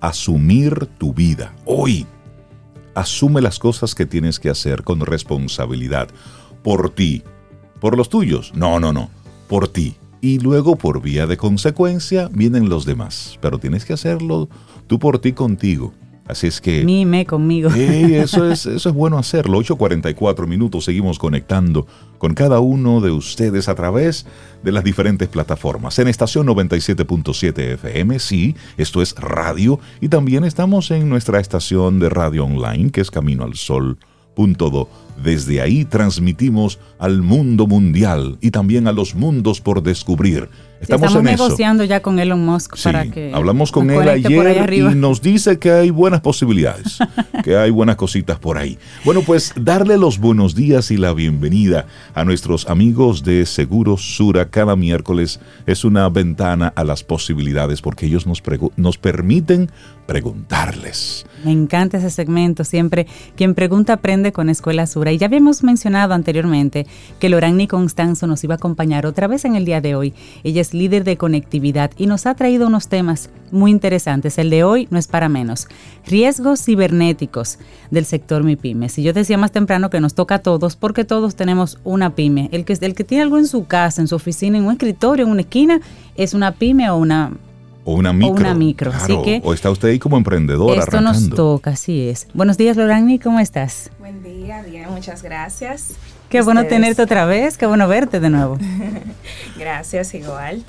[0.00, 1.54] Asumir tu vida.
[1.66, 2.06] Hoy,
[2.94, 6.08] asume las cosas que tienes que hacer con responsabilidad.
[6.62, 7.24] Por ti.
[7.78, 8.54] Por los tuyos.
[8.54, 9.10] No, no, no.
[9.48, 13.38] Por ti y luego por vía de consecuencia vienen los demás.
[13.40, 14.48] Pero tienes que hacerlo
[14.86, 15.92] tú por ti contigo.
[16.30, 16.84] Así es que...
[16.84, 17.70] Mime conmigo.
[17.74, 19.58] eso, es, eso es bueno hacerlo.
[19.58, 24.26] 8.44 minutos seguimos conectando con cada uno de ustedes a través
[24.62, 25.98] de las diferentes plataformas.
[25.98, 29.80] En estación 97.7 FM, sí, esto es radio.
[30.00, 33.98] Y también estamos en nuestra estación de radio online, que es Camino al Sol.
[35.22, 40.48] Desde ahí transmitimos al mundo mundial y también a los mundos por descubrir
[40.80, 43.32] Estamos, negociando ya con Elon Musk para que.
[43.34, 46.98] Hablamos con él ayer y nos dice que hay buenas posibilidades,
[47.44, 48.78] que hay buenas cositas por ahí.
[49.04, 54.48] Bueno, pues darle los buenos días y la bienvenida a nuestros amigos de Seguros Sura
[54.48, 58.42] cada miércoles es una ventana a las posibilidades porque ellos nos,
[58.76, 59.70] nos permiten
[60.10, 61.24] preguntarles.
[61.44, 63.06] Me encanta ese segmento, siempre
[63.36, 65.12] quien pregunta aprende con Escuela Sura.
[65.12, 66.84] Y ya habíamos mencionado anteriormente
[67.20, 70.12] que Lorani Constanzo nos iba a acompañar otra vez en el día de hoy.
[70.42, 74.38] Ella es líder de conectividad y nos ha traído unos temas muy interesantes.
[74.38, 75.68] El de hoy no es para menos.
[76.06, 77.58] Riesgos cibernéticos
[77.90, 78.98] del sector MIPYMES.
[78.98, 82.48] Y yo decía más temprano que nos toca a todos porque todos tenemos una pyme.
[82.52, 85.24] El que, el que tiene algo en su casa, en su oficina, en un escritorio,
[85.24, 85.80] en una esquina,
[86.16, 87.32] es una pyme o una
[87.84, 88.34] o una micro.
[88.34, 88.92] O una micro.
[89.24, 90.80] que o está usted ahí como emprendedora.
[90.80, 92.28] Esto nos toca, así es.
[92.34, 93.90] Buenos días, Lorani, ¿cómo estás?
[93.98, 95.94] Buen día, bien, muchas gracias.
[96.30, 98.56] Qué bueno tenerte otra vez, qué bueno verte de nuevo.
[99.58, 100.62] Gracias, igual.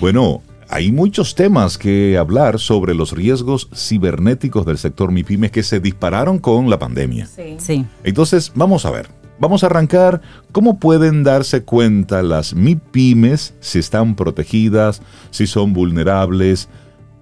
[0.00, 5.80] Bueno, hay muchos temas que hablar sobre los riesgos cibernéticos del sector MIPYMES que se
[5.80, 7.26] dispararon con la pandemia.
[7.26, 7.56] Sí.
[7.58, 7.84] sí.
[8.04, 9.10] Entonces, vamos a ver.
[9.38, 16.70] Vamos a arrancar cómo pueden darse cuenta las MIPYMES si están protegidas, si son vulnerables,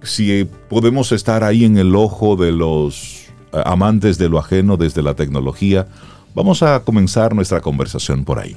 [0.01, 5.01] si podemos estar ahí en el ojo de los eh, amantes de lo ajeno desde
[5.01, 5.87] la tecnología.
[6.33, 8.55] Vamos a comenzar nuestra conversación por ahí.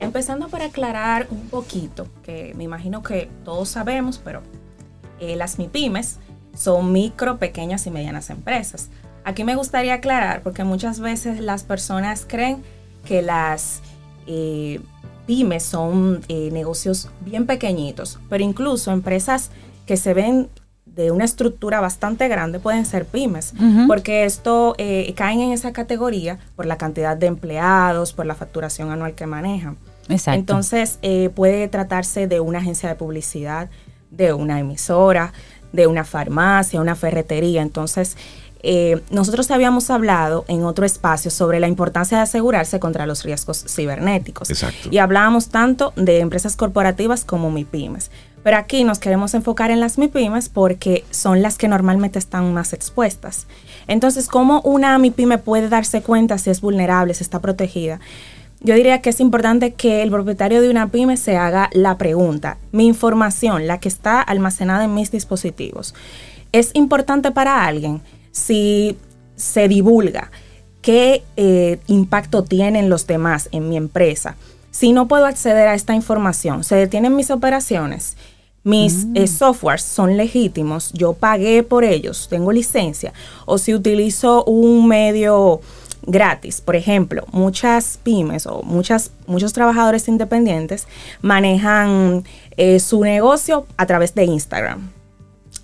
[0.00, 4.42] Empezando por aclarar un poquito, que me imagino que todos sabemos, pero
[5.20, 6.18] eh, las MIPIMES
[6.56, 8.90] son micro, pequeñas y medianas empresas.
[9.24, 12.64] Aquí me gustaría aclarar, porque muchas veces las personas creen
[13.04, 13.80] que las
[14.26, 14.80] eh,
[15.26, 19.50] pymes son eh, negocios bien pequeñitos, pero incluso empresas
[19.86, 20.48] que se ven
[20.94, 23.54] de una estructura bastante grande pueden ser pymes,
[23.86, 28.90] porque esto eh, caen en esa categoría por la cantidad de empleados, por la facturación
[28.90, 29.76] anual que manejan.
[30.08, 30.38] Exacto.
[30.38, 33.70] Entonces eh, puede tratarse de una agencia de publicidad,
[34.10, 35.32] de una emisora,
[35.72, 37.62] de una farmacia, una ferretería.
[37.62, 38.16] Entonces
[38.62, 43.64] eh, nosotros habíamos hablado en otro espacio sobre la importancia de asegurarse contra los riesgos
[43.68, 44.50] cibernéticos.
[44.50, 44.88] Exacto.
[44.90, 48.10] Y hablábamos tanto de empresas corporativas como MIPIMES.
[48.42, 52.72] Pero aquí nos queremos enfocar en las MIPIMES porque son las que normalmente están más
[52.72, 53.46] expuestas.
[53.86, 58.00] Entonces, ¿cómo una MIPYME puede darse cuenta si es vulnerable, si está protegida?
[58.64, 62.58] Yo diría que es importante que el propietario de una pyme se haga la pregunta,
[62.70, 65.94] mi información, la que está almacenada en mis dispositivos,
[66.52, 68.02] ¿es importante para alguien?
[68.30, 68.96] Si
[69.34, 70.30] se divulga,
[70.80, 74.36] ¿qué eh, impacto tienen los demás en mi empresa?
[74.70, 78.16] Si no puedo acceder a esta información, ¿se detienen mis operaciones?
[78.64, 79.16] Mis mm.
[79.16, 83.12] eh, softwares son legítimos, yo pagué por ellos, tengo licencia,
[83.46, 85.60] o si utilizo un medio
[86.06, 86.60] gratis.
[86.60, 90.86] Por ejemplo, muchas pymes o muchas, muchos trabajadores independientes
[91.20, 92.24] manejan
[92.56, 94.90] eh, su negocio a través de Instagram.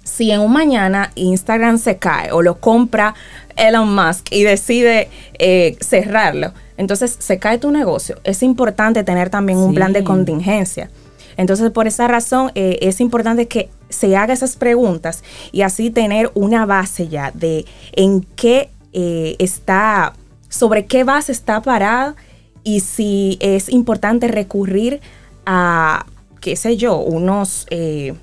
[0.04, 3.14] Si en un mañana Instagram se cae o lo compra
[3.56, 8.18] Elon Musk y decide eh, cerrarlo, entonces se cae tu negocio.
[8.24, 10.90] Es importante tener también un plan de contingencia.
[11.38, 15.22] Entonces, por esa razón, eh, es importante que se haga esas preguntas
[15.52, 20.14] y así tener una base ya de en qué eh, está,
[20.48, 22.16] sobre qué base está parada
[22.64, 25.00] y si es importante recurrir
[25.46, 26.06] a,
[26.40, 28.14] qué sé yo, unos eh,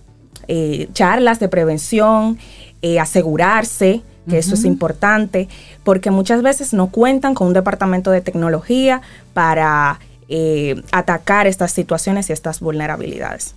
[0.94, 2.38] charlas de prevención,
[3.02, 5.48] asegurarse que eso es importante,
[5.84, 9.02] porque muchas veces no cuentan con un departamento de tecnología
[9.34, 10.00] para
[10.30, 13.56] eh, atacar estas situaciones y estas vulnerabilidades.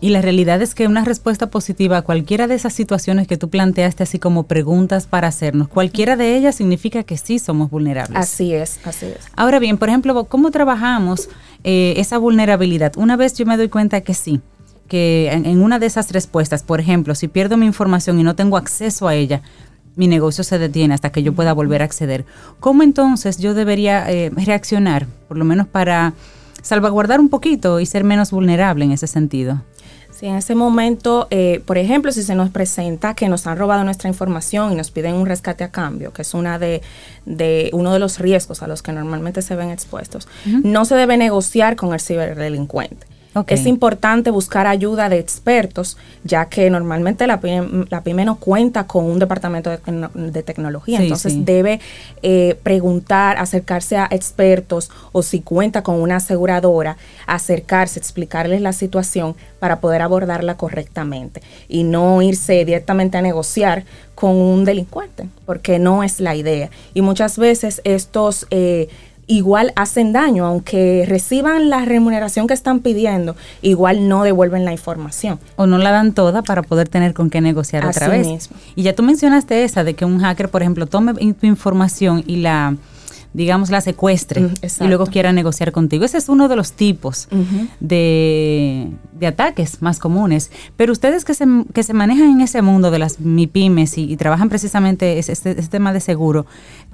[0.00, 3.50] Y la realidad es que una respuesta positiva a cualquiera de esas situaciones que tú
[3.50, 8.16] planteaste, así como preguntas para hacernos, cualquiera de ellas significa que sí somos vulnerables.
[8.16, 9.26] Así es, así es.
[9.34, 11.28] Ahora bien, por ejemplo, ¿cómo trabajamos
[11.64, 12.92] eh, esa vulnerabilidad?
[12.96, 14.40] Una vez yo me doy cuenta que sí,
[14.86, 18.56] que en, una de esas respuestas, por ejemplo, si pierdo mi información y no tengo
[18.56, 19.42] acceso a ella,
[19.98, 22.24] mi negocio se detiene hasta que yo pueda volver a acceder.
[22.60, 26.14] ¿Cómo entonces yo debería eh, reaccionar, por lo menos para
[26.62, 29.60] salvaguardar un poquito y ser menos vulnerable en ese sentido?
[30.12, 33.82] Si en ese momento, eh, por ejemplo, si se nos presenta que nos han robado
[33.84, 36.80] nuestra información y nos piden un rescate a cambio, que es una de,
[37.72, 40.28] uno de los riesgos a los que normalmente se ven expuestos,
[40.62, 43.17] no se debe negociar con el ciberdelincuente.
[43.46, 49.18] Es importante buscar ayuda de expertos, ya que normalmente la pyme, no cuenta con un
[49.18, 51.80] departamento de, tecnología, entonces debe
[52.22, 59.36] eh, preguntar, acercarse a expertos o si cuenta con una aseguradora, acercarse, explicarles la situación
[59.58, 63.84] para poder abordarla correctamente y no irse directamente a negociar
[64.14, 66.70] con un delincuente, porque no es la idea.
[66.94, 68.46] Y muchas veces estos...
[68.50, 68.88] Eh,
[69.28, 75.38] igual hacen daño, aunque reciban la remuneración que están pidiendo, igual no devuelven la información.
[75.56, 78.50] O no la dan toda para poder tener con qué negociar otra vez.
[78.74, 82.36] Y ya tú mencionaste esa de que un hacker, por ejemplo, tome tu información y
[82.36, 82.74] la
[83.32, 84.48] digamos, la secuestre
[84.80, 86.04] y luego quiera negociar contigo.
[86.04, 87.28] Ese es uno de los tipos
[87.80, 88.90] de,
[89.26, 90.50] ataques más comunes.
[90.76, 94.48] Pero ustedes que se, que se manejan en ese mundo de las MIPIMES y, trabajan
[94.48, 96.46] precisamente este, este, tema de seguro,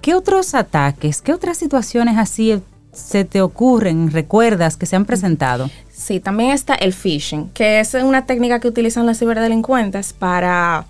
[0.02, 2.60] ¿qué otros ataques, qué otras situaciones así
[2.92, 5.70] se te ocurren, recuerdas que se han presentado?
[5.92, 10.86] Sí, también está el phishing, que es una técnica que utilizan los ciberdelincuentes para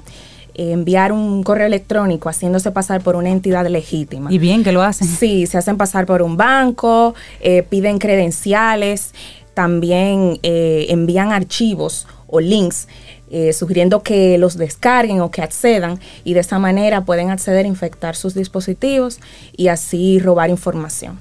[0.54, 4.32] enviar un correo electrónico haciéndose pasar por una entidad legítima.
[4.32, 5.08] Y bien que lo hacen.
[5.08, 9.12] Sí, se hacen pasar por un banco, eh, piden credenciales,
[9.54, 12.88] también eh, envían archivos o links
[13.30, 17.68] eh, sugiriendo que los descarguen o que accedan y de esa manera pueden acceder a
[17.68, 19.18] infectar sus dispositivos
[19.56, 21.18] y así robar información.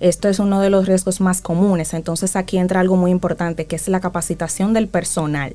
[0.00, 3.76] Esto es uno de los riesgos más comunes, entonces aquí entra algo muy importante que
[3.76, 5.54] es la capacitación del personal.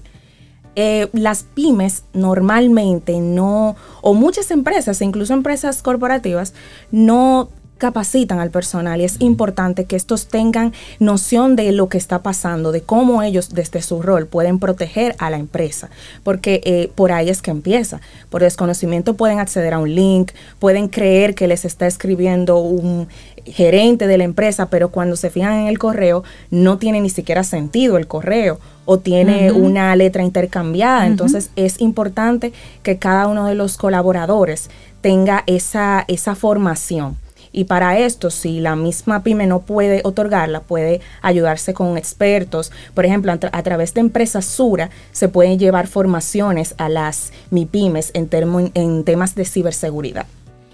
[0.80, 6.54] Eh, las pymes normalmente no, o muchas empresas, incluso empresas corporativas,
[6.92, 7.50] no
[7.80, 12.72] capacitan al personal y es importante que estos tengan noción de lo que está pasando,
[12.72, 15.90] de cómo ellos desde su rol pueden proteger a la empresa,
[16.24, 18.00] porque eh, por ahí es que empieza.
[18.30, 23.08] Por desconocimiento pueden acceder a un link, pueden creer que les está escribiendo un
[23.52, 27.44] gerente de la empresa, pero cuando se fijan en el correo no tiene ni siquiera
[27.44, 31.08] sentido el correo o tiene una letra intercambiada.
[31.08, 34.70] Entonces es importante que cada uno de los colaboradores
[35.02, 37.18] tenga esa, esa formación.
[37.52, 42.72] Y para esto, si la misma pyme no puede otorgarla, puede ayudarse con expertos.
[42.94, 48.30] Por ejemplo, a, través de empresas Sura se pueden llevar formaciones a las MIPIMES en,
[48.74, 50.28] en temas de ciberseguridad.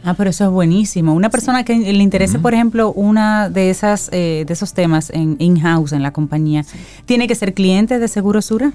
[0.04, 1.14] Ah, pero eso es buenísimo.
[1.14, 5.38] Una persona que le interese, por ejemplo, una de esas eh, de esos temas en
[5.40, 6.66] in-house en la compañía,
[7.06, 8.74] ¿tiene que ser cliente de Seguro Sura?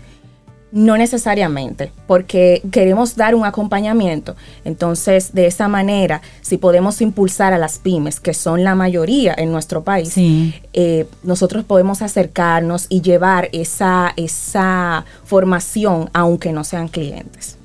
[0.70, 4.36] No necesariamente, porque queremos dar un acompañamiento.
[4.64, 9.50] Entonces, de esa manera, si podemos impulsar a las pymes, que son la mayoría en
[9.50, 17.56] nuestro país, eh, nosotros podemos acercarnos y llevar esa, esa formación, aunque no sean clientes.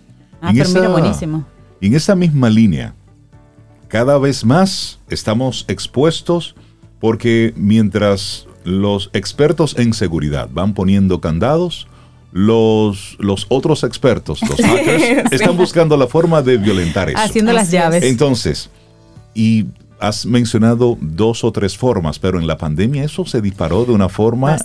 [0.41, 1.45] Ah, pero mira, buenísimo.
[1.81, 2.93] En esa misma línea,
[3.93, 6.55] cada vez más estamos expuestos
[6.99, 11.87] porque mientras los expertos en seguridad van poniendo candados,
[12.31, 17.19] los, los otros expertos, los hackers, están buscando la forma de violentar eso.
[17.19, 18.03] Haciendo las llaves.
[18.03, 18.71] Entonces,
[19.35, 19.67] y
[19.99, 24.09] has mencionado dos o tres formas, pero en la pandemia eso se disparó de una
[24.09, 24.57] forma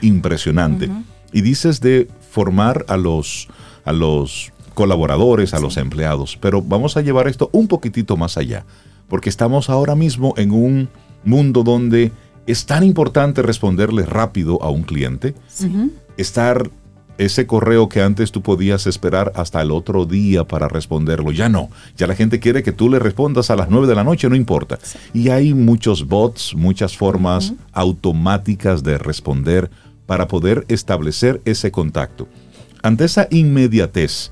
[0.00, 0.88] impresionante.
[1.32, 3.48] Y dices de formar a los,
[3.84, 8.64] a los colaboradores, a los empleados, pero vamos a llevar esto un poquitito más allá,
[9.08, 10.88] porque estamos ahora mismo en un
[11.24, 12.12] mundo donde
[12.46, 15.34] es tan importante responderle rápido a un cliente,
[16.18, 16.70] estar
[17.16, 21.70] ese correo que antes tú podías esperar hasta el otro día para responderlo, ya no.
[21.96, 24.36] Ya la gente quiere que tú le respondas a las 9 de la noche, no
[24.36, 24.78] importa.
[25.14, 29.70] Y hay muchos bots, muchas formas automáticas de responder
[30.04, 32.28] para poder establecer ese contacto.
[32.82, 34.30] Ante esa inmediatez,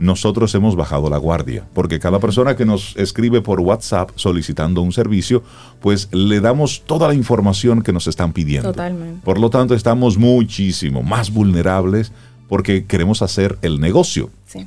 [0.00, 4.92] nosotros hemos bajado la guardia, porque cada persona que nos escribe por WhatsApp solicitando un
[4.92, 5.42] servicio,
[5.80, 8.70] pues le damos toda la información que nos están pidiendo.
[8.70, 9.20] Totalmente.
[9.22, 12.12] Por lo tanto, estamos muchísimo más vulnerables
[12.48, 14.30] porque queremos hacer el negocio.
[14.46, 14.66] Sí.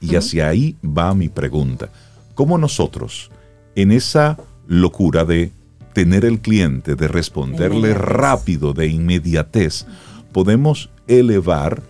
[0.00, 1.88] Y hacia ahí va mi pregunta.
[2.34, 3.30] ¿Cómo nosotros,
[3.76, 5.52] en esa locura de
[5.92, 9.86] tener el cliente, de responderle rápido, de inmediatez,
[10.32, 11.80] podemos elevar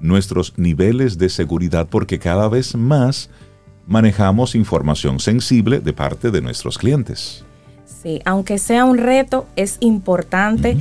[0.00, 3.30] nuestros niveles de seguridad porque cada vez más
[3.86, 7.44] manejamos información sensible de parte de nuestros clientes.
[7.84, 10.78] Sí, aunque sea un reto, es importante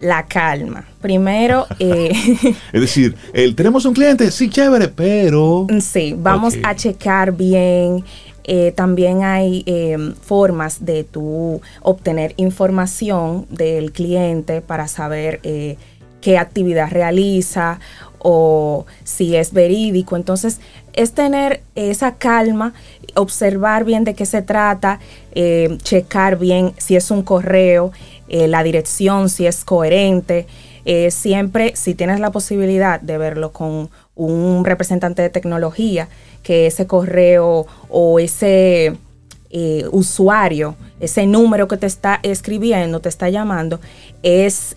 [0.00, 0.84] la calma.
[1.00, 1.66] Primero...
[1.78, 2.12] Eh,
[2.72, 5.66] es decir, el, tenemos un cliente, sí, chévere, pero...
[5.80, 8.04] Sí, vamos a checar bien.
[8.44, 15.76] Eh, también hay em, formas de tú obtener información del cliente para saber eh,
[16.20, 17.80] qué actividad realiza
[18.26, 20.16] o si es verídico.
[20.16, 20.58] Entonces,
[20.94, 22.72] es tener esa calma,
[23.14, 24.98] observar bien de qué se trata,
[25.34, 27.92] eh, checar bien si es un correo,
[28.28, 30.46] eh, la dirección, si es coherente.
[30.86, 36.08] Eh, siempre, si tienes la posibilidad de verlo con un representante de tecnología,
[36.42, 38.96] que ese correo o ese
[39.92, 43.78] usuario, ese número que te está escribiendo, te está llamando,
[44.24, 44.76] es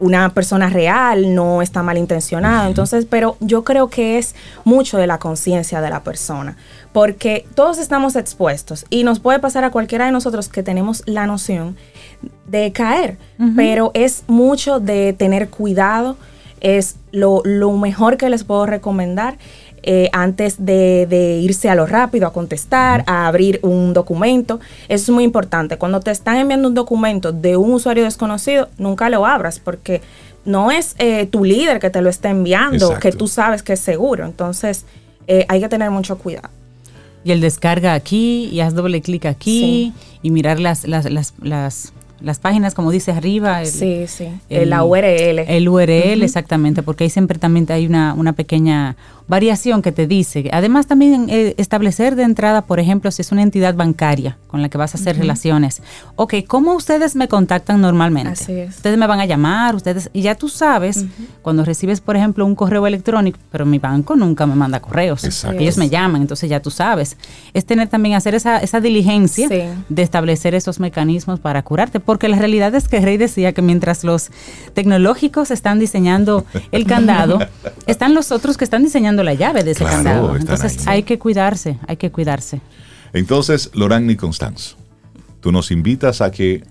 [0.00, 2.68] una persona real, no está malintencionada.
[2.68, 4.34] Entonces, pero yo creo que es
[4.64, 6.56] mucho de la conciencia de la persona,
[6.92, 11.26] porque todos estamos expuestos y nos puede pasar a cualquiera de nosotros que tenemos la
[11.26, 11.76] noción
[12.46, 13.18] de caer,
[13.56, 16.16] pero es mucho de tener cuidado,
[16.60, 19.36] es lo, lo mejor que les puedo recomendar
[19.88, 24.58] eh, antes de, irse a lo rápido, a contestar, a abrir un documento.
[24.88, 25.78] Eso es muy importante.
[25.78, 30.02] Cuando te están enviando un documento de un usuario desconocido, nunca lo abras porque
[30.44, 33.80] no es eh, tu líder que te lo está enviando, que tú sabes que es
[33.80, 34.26] seguro.
[34.26, 34.84] Entonces,
[35.28, 36.50] eh, hay que tener mucho cuidado.
[37.22, 41.92] Y el descarga aquí y haz doble clic aquí y mirar las, las, las, las
[42.20, 43.64] las páginas, como dice arriba.
[43.64, 44.28] sí, sí.
[44.48, 45.40] El, la URL.
[45.46, 48.96] El URL, exactamente, porque ahí siempre también hay una, una pequeña
[49.28, 50.48] variación que te dice.
[50.52, 54.68] Además, también eh, establecer de entrada, por ejemplo, si es una entidad bancaria con la
[54.68, 55.82] que vas a hacer relaciones.
[56.14, 58.32] Ok, ¿cómo ustedes me contactan normalmente?
[58.32, 58.76] Así es.
[58.76, 61.04] Ustedes me van a llamar, ustedes, y ya tú sabes,
[61.42, 65.24] cuando recibes, por ejemplo, un correo electrónico, pero mi banco nunca me manda correos.
[65.24, 65.58] Exacto.
[65.60, 67.16] Ellos me llaman, entonces ya tú sabes.
[67.52, 72.38] Es tener también, hacer esa, esa diligencia de establecer esos mecanismos para curarte, porque la
[72.38, 74.30] realidad es que Rey decía que mientras los
[74.74, 77.40] tecnológicos están diseñando el candado,
[77.86, 80.36] están los otros que están diseñando la llave de ese candado.
[80.36, 82.60] Entonces hay que cuidarse, hay que cuidarse.
[83.12, 84.76] Entonces, Lorán y Constanzo,
[85.40, 86.64] tú nos invitas a que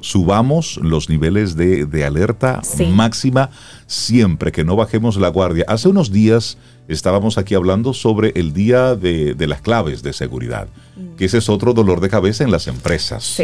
[0.00, 3.50] subamos los niveles de, alerta máxima
[3.86, 5.64] siempre, que no bajemos la guardia.
[5.68, 6.58] Hace unos días
[6.88, 11.16] estábamos aquí hablando sobre el día de, las claves de seguridad, mm.
[11.16, 13.40] que ese es otro dolor de cabeza en las empresas.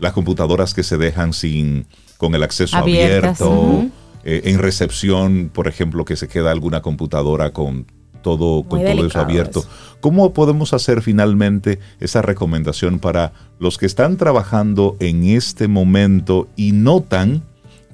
[0.00, 3.86] Las computadoras que se dejan sin con el acceso abierto.
[4.30, 7.86] Eh, en recepción, por ejemplo, que se queda alguna computadora con
[8.20, 9.64] todo, con todo eso abierto.
[10.00, 16.72] ¿Cómo podemos hacer finalmente esa recomendación para los que están trabajando en este momento y
[16.72, 17.42] notan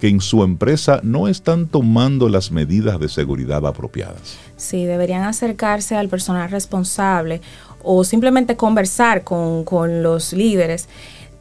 [0.01, 4.37] que en su empresa no están tomando las medidas de seguridad apropiadas?
[4.57, 7.43] Sí, deberían acercarse al personal responsable
[7.85, 9.65] o simplemente conversar con,
[10.03, 10.89] los líderes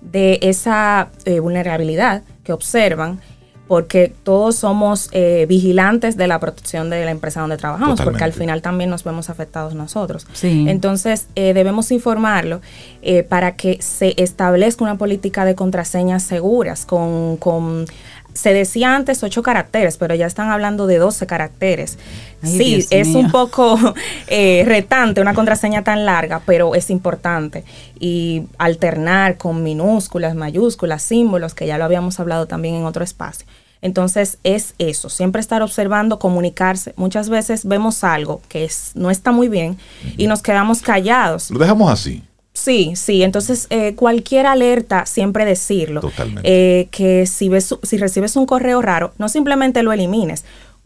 [0.02, 3.20] de esa eh, vulnerabilidad que observan
[3.68, 8.34] porque todos somos eh, vigilantes de la protección de la empresa donde trabajamos, porque al
[8.34, 10.28] final también nos vemos afectados nosotros.
[10.42, 12.62] Entonces, eh, debemos informarlo
[13.02, 17.86] eh, para que se establezca una política de contraseñas seguras con, con
[18.34, 21.98] se decía antes ocho caracteres, pero ya están hablando de 12 caracteres.
[22.42, 23.78] sí, es un poco
[24.28, 27.64] eh, retante una contraseña tan larga, pero es importante.
[28.00, 33.46] Y alternar con minúsculas, mayúsculas, símbolos, que ya lo habíamos hablado también en otro espacio.
[33.84, 36.94] Entonces es eso, siempre estar observando, comunicarse.
[36.96, 39.78] Muchas veces vemos algo que es, no está muy bien
[40.16, 41.52] y nos quedamos callados.
[41.52, 42.24] Lo dejamos así.
[42.64, 43.24] Sí, sí.
[43.24, 46.00] Entonces, eh, cualquier alerta, siempre decirlo.
[46.00, 46.42] Totalmente.
[46.46, 50.46] Eh, que si, ves, si recibes un correo raro, no simplemente lo elimines,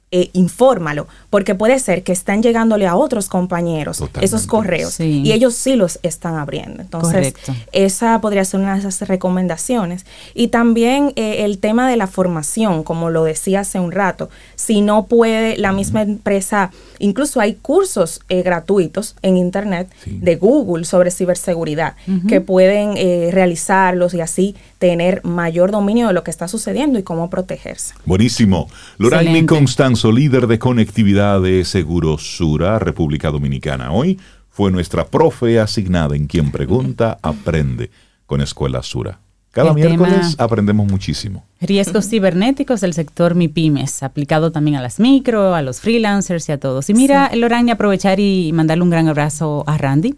[0.09, 5.53] eh, infórmalo, porque puede ser que están llegándole a otros compañeros esos correos y ellos
[5.53, 6.81] sí los están abriendo.
[6.81, 7.33] Entonces,
[7.73, 10.05] esa podría ser una de esas recomendaciones.
[10.33, 14.79] Y también eh, el tema de la formación, como lo decía hace un rato, si
[14.79, 21.11] no puede la misma empresa, incluso hay cursos eh, gratuitos en Internet de Google sobre
[21.11, 21.95] ciberseguridad
[22.29, 22.95] que pueden
[23.33, 27.93] realizarlos y así tener mayor dominio de lo que está sucediendo y cómo protegerse.
[28.05, 28.69] Buenísimo.
[28.97, 33.91] Loraine Constanzo, líder de conectividad de Segurosura, República Dominicana.
[33.91, 34.19] Hoy
[34.49, 37.91] fue nuestra profe asignada en quien pregunta, aprende
[38.25, 39.19] con Escuela Sura.
[39.51, 41.43] Cada miércoles aprendemos muchísimo.
[41.59, 46.59] Riesgos cibernéticos del sector MIPIMES, aplicado también a las micro, a los freelancers y a
[46.59, 46.91] todos.
[46.91, 50.15] Y mira, Lorraine, aprovechar y mandarle un gran abrazo a Randy,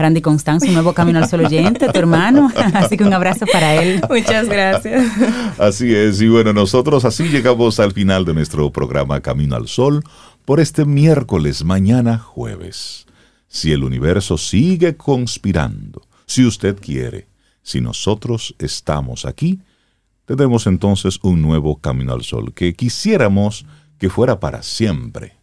[0.00, 2.50] Randy Constanzo, un nuevo Camino al Sol oyente, tu hermano.
[2.74, 4.00] Así que un abrazo para él.
[4.08, 5.04] Muchas gracias.
[5.58, 10.02] Así es, y bueno, nosotros así llegamos al final de nuestro programa Camino al Sol
[10.44, 13.06] por este miércoles, mañana jueves.
[13.46, 17.26] Si el universo sigue conspirando, si usted quiere,
[17.62, 19.60] si nosotros estamos aquí,
[20.24, 23.66] tendremos entonces un nuevo Camino al Sol que quisiéramos
[23.98, 25.34] que fuera para siempre.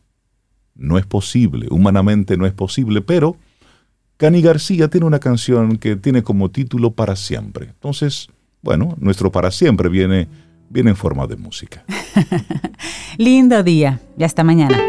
[0.73, 3.37] No es posible, humanamente no es posible, pero
[4.18, 7.68] Cani García tiene una canción que tiene como título Para siempre.
[7.68, 8.30] Entonces,
[8.63, 10.28] bueno, nuestro para siempre viene,
[10.70, 11.86] viene en forma de música.
[13.18, 14.80] Lindo día y hasta mañana.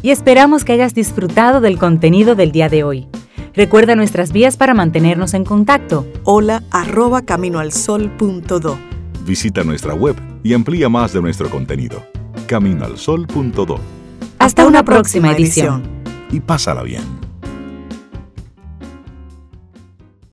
[0.00, 3.06] Y esperamos que hayas disfrutado del contenido del día de hoy.
[3.52, 6.06] Recuerda nuestras vías para mantenernos en contacto.
[6.24, 8.78] Hola arroba caminoalsol.do.
[9.26, 12.02] Visita nuestra web y amplía más de nuestro contenido.
[12.46, 13.78] Caminoalsol.do.
[14.38, 15.82] Hasta, una, próxima, edición.
[16.30, 17.29] Y pásala bien.